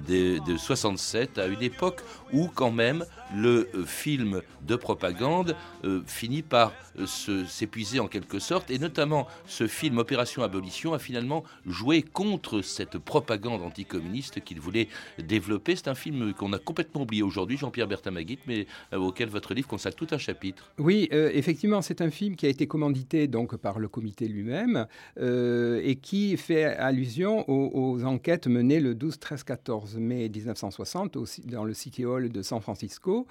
de, 0.07 0.39
de 0.45 0.57
67, 0.57 1.37
à 1.37 1.47
une 1.47 1.61
époque 1.61 2.01
où 2.35 2.49
quand 2.53 2.71
même 2.71 3.05
le 3.33 3.69
euh, 3.73 3.85
film 3.85 4.41
de 4.67 4.75
propagande 4.75 5.55
euh, 5.83 6.01
finit 6.05 6.41
par 6.41 6.73
euh, 6.99 7.45
s'épuiser 7.47 7.99
en 7.99 8.07
quelque 8.07 8.39
sorte, 8.39 8.69
et 8.69 8.77
notamment 8.77 9.27
ce 9.47 9.67
film 9.67 9.97
Opération 9.97 10.43
Abolition 10.43 10.93
a 10.93 10.99
finalement 10.99 11.43
joué 11.65 12.01
contre 12.01 12.61
cette 12.61 12.97
propagande 12.97 13.61
anticommuniste 13.61 14.43
qu'il 14.43 14.59
voulait 14.59 14.89
développer. 15.17 15.75
C'est 15.75 15.87
un 15.87 15.95
film 15.95 16.33
qu'on 16.33 16.53
a 16.53 16.59
complètement 16.59 17.01
oublié 17.03 17.23
aujourd'hui, 17.23 17.57
Jean-Pierre 17.57 17.87
Bertamaguit, 17.87 18.39
mais 18.47 18.67
auquel 18.93 19.29
votre 19.29 19.53
livre 19.53 19.67
consacre 19.67 19.95
tout 19.95 20.07
un 20.11 20.17
chapitre. 20.17 20.71
Oui, 20.77 21.07
effectivement, 21.11 21.81
c'est 21.81 22.01
un 22.01 22.09
film 22.09 22.35
qui 22.35 22.45
a 22.45 22.49
été 22.49 22.67
commandité 22.67 23.27
donc 23.27 23.55
par 23.57 23.79
le 23.79 23.87
comité 23.87 24.27
lui-même 24.27 24.87
et 25.19 25.99
qui 26.01 26.37
fait 26.37 26.65
allusion 26.65 27.45
aux, 27.49 28.03
enquêtes 28.03 28.47
menées 28.47 28.79
le 28.79 28.95
12, 28.95 29.19
13, 29.19 29.43
14 29.43 29.97
mai 29.97 30.29
1960 30.29 31.17
dans 31.45 31.63
le 31.63 31.73
City 31.73 32.05
Hall 32.05 32.24
de 32.29 32.41
San 32.41 32.61
Francisco 32.61 33.27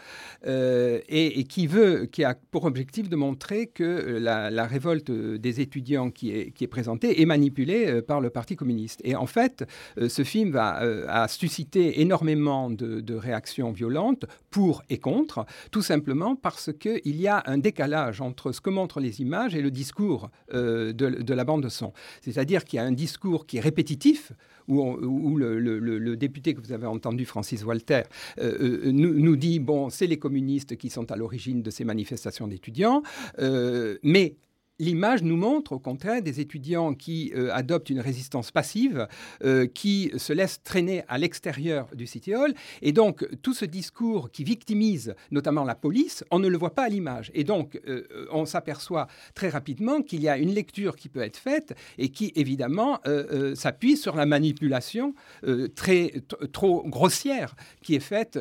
euh, 0.46 1.00
et, 1.09 1.44
qui 1.44 1.66
veut, 1.66 2.07
qui 2.07 2.24
a 2.24 2.35
pour 2.50 2.64
objectif 2.64 3.09
de 3.09 3.16
montrer 3.16 3.66
que 3.66 3.85
euh, 3.85 4.18
la, 4.20 4.66
révolte 4.66 5.11
des 5.11 5.61
étudiants 5.61 6.11
qui 6.11 6.30
est, 6.30 6.50
qui 6.50 6.64
est 6.64 6.68
présentée 6.68 7.20
est 7.20 7.26
manipulée 7.26 7.87
euh, 7.87 8.02
par 8.02 8.20
le 8.20 8.30
Parti 8.30 8.57
communiste. 8.57 9.00
Et 9.04 9.14
en 9.14 9.26
fait, 9.26 9.64
ce 9.96 10.24
film 10.24 10.50
va, 10.50 10.80
a 11.09 11.28
suscité 11.28 12.00
énormément 12.00 12.70
de, 12.70 13.14
réactions 13.14 13.70
violentes 13.70 14.24
pour 14.50 14.83
et 14.90 14.98
contre, 14.98 15.46
tout 15.70 15.83
simplement 15.83 16.35
parce 16.37 16.70
qu'il 16.72 17.20
y 17.20 17.28
a 17.28 17.42
un 17.46 17.59
décalage 17.59 18.20
entre 18.20 18.52
ce 18.52 18.61
que 18.61 18.70
montrent 18.70 19.00
les 19.00 19.20
images 19.20 19.54
et 19.54 19.62
le 19.62 19.70
discours 19.70 20.30
de, 20.52 20.92
de 20.92 21.35
la 21.35 21.44
bande 21.44 21.62
de 21.62 21.68
son. 21.68 21.92
C'est-à-dire 22.22 22.64
qu'il 22.64 22.78
y 22.78 22.80
a 22.80 22.85
un 22.85 22.92
discours 22.92 23.46
qui 23.46 23.59
est 23.59 23.61
répétitif, 23.61 24.33
où, 24.68 25.37
le, 25.37 26.16
député 26.16 26.55
que 26.55 26.61
vous 26.61 26.72
avez 26.72 26.87
entendu, 26.87 27.24
Francis 27.24 27.64
Walter, 27.64 28.03
euh, 28.38 28.87
euh, 28.87 28.92
nous, 28.92 29.37
dit, 29.37 29.59
bon, 29.59 29.90
c'est 29.90 30.07
les 30.07 30.18
communistes 30.18 30.77
qui 30.77 30.90
sont 30.90 31.11
à 31.11 31.16
l'origine 31.16 31.62
de 31.62 31.70
ces 31.70 31.85
manifestations 31.85 32.46
d'étudiants, 32.46 33.03
euh, 33.38 33.98
mais 34.03 34.37
L'image 34.81 35.23
nous 35.23 35.37
montre 35.37 35.71
au 35.71 35.79
contraire 35.79 36.21
des 36.21 36.41
étudiants 36.41 36.95
qui 36.95 37.33
euh, 37.37 37.49
adoptent 37.53 37.91
une 37.91 38.01
résistance 38.01 38.51
passive, 38.51 39.07
euh, 39.45 39.69
qui 39.69 40.11
se 40.17 40.33
laissent 40.33 40.65
traîner 40.65 41.05
à 41.07 41.17
l'extérieur 41.17 41.87
du 41.95 42.09
City 42.09 42.35
Hall. 42.35 42.55
Et 42.83 42.91
donc, 42.91 43.25
tout 43.41 43.55
ce 43.55 43.65
discours 43.67 44.33
qui 44.33 44.43
victimise 44.43 45.15
notamment 45.31 45.63
la 45.63 45.77
police, 45.77 46.25
on 46.33 46.41
ne 46.41 46.49
le 46.49 46.59
voit 46.59 46.75
pas 46.75 46.87
à 46.87 46.89
l'image. 46.89 47.31
Et 47.35 47.45
donc, 47.45 47.81
euh, 47.87 48.27
on 48.33 48.47
s'aperçoit 48.47 49.07
très 49.37 49.49
rapidement 49.49 50.03
qu'il 50.03 50.23
y 50.23 50.29
a 50.29 50.39
une 50.39 50.53
lecture 50.53 50.97
qui 50.97 51.09
peut 51.09 51.23
être 51.23 51.37
faite 51.37 51.77
et 51.97 52.09
qui, 52.09 52.33
évidemment, 52.35 53.01
s'appuie 53.55 53.97
sur 53.97 54.17
la 54.17 54.27
manipulation 54.27 55.15
très, 55.77 56.13
trop 56.53 56.83
grossière 56.87 57.55
qui 57.83 57.95
est 57.95 58.01
faite 58.01 58.39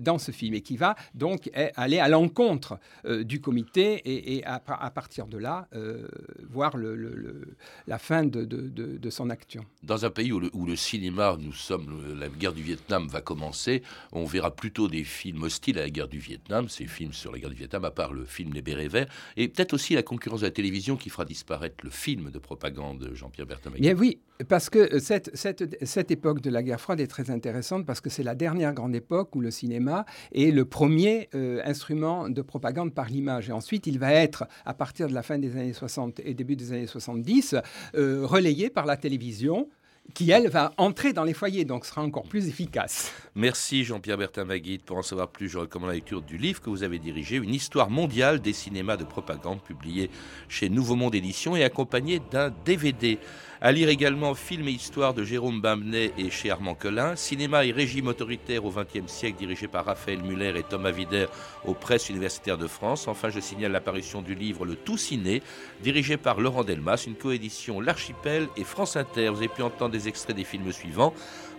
dans 0.00 0.18
ce 0.18 0.30
film 0.30 0.54
et 0.54 0.60
qui 0.60 0.76
va 0.76 0.94
donc 1.14 1.50
aller 1.76 1.98
à 1.98 2.08
l'encontre 2.08 2.78
du 3.06 3.40
comité. 3.40 4.02
Et, 4.04 4.44
à 4.44 4.90
partir 4.90 5.26
de 5.26 5.38
là, 5.38 5.68
euh, 5.74 6.08
voir 6.48 6.76
le, 6.76 7.54
la 7.86 7.98
fin 7.98 8.24
de, 8.24 8.44
de, 8.44 9.10
son 9.10 9.30
action. 9.30 9.64
Dans 9.82 10.04
un 10.04 10.10
pays 10.10 10.32
où 10.32 10.40
le, 10.40 10.50
où 10.52 10.74
cinéma, 10.74 11.36
nous 11.38 11.52
sommes, 11.52 12.18
la 12.18 12.28
guerre 12.28 12.52
du 12.52 12.62
Vietnam 12.62 13.06
va 13.08 13.20
commencer, 13.20 13.82
on 14.12 14.24
verra 14.24 14.50
plutôt 14.54 14.88
des 14.88 15.04
films 15.04 15.44
hostiles 15.44 15.78
à 15.78 15.82
la 15.82 15.90
guerre 15.90 16.08
du 16.08 16.18
Vietnam, 16.18 16.68
ces 16.68 16.86
films 16.86 17.12
sur 17.12 17.32
la 17.32 17.38
guerre 17.38 17.50
du 17.50 17.56
Vietnam, 17.56 17.84
à 17.84 17.90
part 17.90 18.12
le 18.12 18.24
film 18.24 18.52
Les 18.52 18.62
Bérets 18.62 18.88
Verts, 18.88 19.08
et 19.36 19.48
peut-être 19.48 19.72
aussi 19.72 19.94
la 19.94 20.02
concurrence 20.02 20.40
de 20.40 20.46
la 20.46 20.50
télévision 20.50 20.96
qui 20.96 21.08
fera 21.08 21.24
disparaître 21.24 21.84
le 21.84 21.90
film 21.90 22.30
de 22.30 22.38
propagande 22.38 23.10
Jean-Pierre 23.14 23.46
Bertin. 23.46 23.70
Bien 23.70 23.94
oui, 23.94 24.18
parce 24.48 24.70
que 24.70 24.98
cette, 24.98 25.30
cette, 25.34 25.76
cette, 25.84 26.10
époque 26.10 26.40
de 26.40 26.50
la 26.50 26.62
guerre 26.62 26.80
froide 26.80 27.00
est 27.00 27.06
très 27.06 27.30
intéressante 27.30 27.86
parce 27.86 28.00
que 28.00 28.10
c'est 28.10 28.22
la 28.22 28.34
dernière 28.34 28.72
grande 28.74 28.94
époque 28.94 29.34
où 29.34 29.40
le 29.40 29.50
cinéma 29.50 30.04
est 30.32 30.50
le 30.50 30.64
premier 30.64 31.28
euh, 31.34 31.60
instrument 31.64 32.28
de 32.28 32.42
propagande 32.42 32.94
par 32.94 33.06
l'image. 33.06 33.48
Et 33.48 33.52
ensuite, 33.52 33.86
il 33.86 33.98
va 33.98 34.12
être, 34.12 34.44
à 34.64 34.74
partir 34.74 35.08
de 35.08 35.14
la 35.14 35.22
fin 35.22 35.38
des 35.38 35.52
années 35.56 35.72
60 35.72 36.20
et 36.20 36.34
début 36.34 36.56
des 36.56 36.72
années 36.72 36.86
70, 36.86 37.56
euh, 37.94 38.26
relayé 38.26 38.70
par 38.70 38.86
la 38.86 38.96
télévision 38.96 39.68
qui, 40.14 40.30
elle, 40.30 40.48
va 40.48 40.72
entrer 40.76 41.12
dans 41.12 41.24
les 41.24 41.34
foyers, 41.34 41.64
donc 41.64 41.86
sera 41.86 42.02
encore 42.02 42.24
plus 42.24 42.48
efficace. 42.48 43.12
Merci 43.34 43.84
Jean-Pierre 43.84 44.18
Bertin 44.18 44.44
Maguide. 44.44 44.82
Pour 44.82 44.96
en 44.96 45.02
savoir 45.02 45.28
plus, 45.28 45.48
je 45.48 45.58
recommande 45.58 45.90
la 45.90 45.94
lecture 45.94 46.22
du 46.22 46.36
livre 46.36 46.60
que 46.60 46.70
vous 46.70 46.82
avez 46.82 46.98
dirigé, 46.98 47.36
Une 47.36 47.54
histoire 47.54 47.90
mondiale 47.90 48.40
des 48.40 48.52
cinémas 48.52 48.96
de 48.96 49.04
propagande, 49.04 49.62
publié 49.62 50.10
chez 50.48 50.68
Nouveau 50.68 50.96
Monde 50.96 51.14
Édition 51.14 51.56
et 51.56 51.64
accompagné 51.64 52.20
d'un 52.30 52.52
DVD. 52.64 53.18
À 53.62 53.72
lire 53.72 53.90
également 53.90 54.34
Film 54.34 54.68
et 54.68 54.72
Histoire 54.72 55.12
de 55.12 55.22
Jérôme 55.22 55.60
Bamnet 55.60 56.12
et 56.16 56.30
chez 56.30 56.50
Armand 56.50 56.74
Collin, 56.74 57.14
Cinéma 57.14 57.66
et 57.66 57.72
régime 57.72 58.06
autoritaire 58.06 58.64
au 58.64 58.70
XXe 58.70 59.12
siècle 59.12 59.36
dirigé 59.36 59.68
par 59.68 59.84
Raphaël 59.84 60.22
Muller 60.22 60.54
et 60.56 60.62
Thomas 60.62 60.92
Wider 60.92 61.26
aux 61.66 61.74
presses 61.74 62.08
universitaires 62.08 62.56
de 62.56 62.66
France. 62.66 63.06
Enfin, 63.06 63.28
je 63.28 63.38
signale 63.38 63.72
l'apparition 63.72 64.22
du 64.22 64.34
livre 64.34 64.64
Le 64.64 64.76
Tout 64.76 64.96
Ciné, 64.96 65.42
dirigé 65.82 66.16
par 66.16 66.40
Laurent 66.40 66.64
Delmas, 66.64 67.04
une 67.06 67.16
coédition 67.16 67.82
L'Archipel 67.82 68.48
et 68.56 68.64
France 68.64 68.96
Inter. 68.96 69.28
Vous 69.28 69.36
avez 69.36 69.48
pu 69.48 69.60
entendre 69.60 69.92
des 69.92 70.08
extraits 70.08 70.34
des 70.34 70.44
films 70.44 70.72
suivants. 70.72 71.12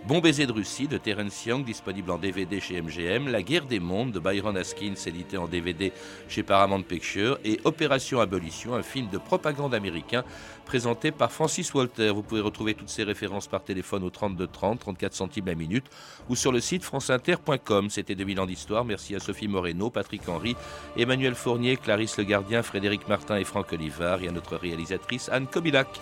Bon 0.08 0.18
baiser 0.18 0.46
de 0.48 0.52
Russie 0.52 0.88
de 0.88 0.98
Terence 0.98 1.46
Young, 1.46 1.64
disponible 1.64 2.10
en 2.10 2.18
DVD 2.18 2.58
chez 2.58 2.82
MGM. 2.82 3.28
La 3.28 3.40
guerre 3.40 3.66
des 3.66 3.78
mondes 3.78 4.10
de 4.10 4.18
Byron 4.18 4.56
Haskins, 4.56 4.94
édité 5.06 5.36
en 5.36 5.46
DVD 5.46 5.92
chez 6.26 6.42
Paramount 6.42 6.82
Pictures. 6.82 7.38
Et 7.44 7.60
Opération 7.62 8.18
Abolition, 8.18 8.74
un 8.74 8.82
film 8.82 9.08
de 9.10 9.18
propagande 9.18 9.76
américain 9.76 10.24
présenté 10.64 11.12
par 11.12 11.30
Francis 11.30 11.72
Walter. 11.72 12.10
Vous 12.10 12.24
pouvez 12.24 12.40
retrouver 12.40 12.74
toutes 12.74 12.88
ces 12.88 13.04
références 13.04 13.46
par 13.46 13.62
téléphone 13.62 14.02
au 14.02 14.10
32 14.10 14.48
30, 14.48 14.80
34 14.80 15.14
centimes 15.14 15.46
la 15.46 15.54
minute 15.54 15.86
ou 16.28 16.34
sur 16.34 16.50
le 16.50 16.58
site 16.58 16.82
franceinter.com. 16.82 17.88
C'était 17.88 18.16
2000 18.16 18.40
ans 18.40 18.46
d'histoire. 18.46 18.84
Merci 18.84 19.14
à 19.14 19.20
Sophie 19.20 19.46
Moreno, 19.46 19.88
Patrick 19.88 20.28
Henry, 20.28 20.56
Emmanuel 20.96 21.36
Fournier, 21.36 21.76
Clarisse 21.76 22.16
Le 22.16 22.24
Gardien, 22.24 22.64
Frédéric 22.64 23.06
Martin 23.06 23.36
et 23.36 23.44
Franck 23.44 23.72
Olivard 23.72 24.20
et 24.20 24.26
à 24.26 24.32
notre 24.32 24.56
réalisatrice 24.56 25.28
Anne 25.28 25.46
Kobilac. 25.46 26.00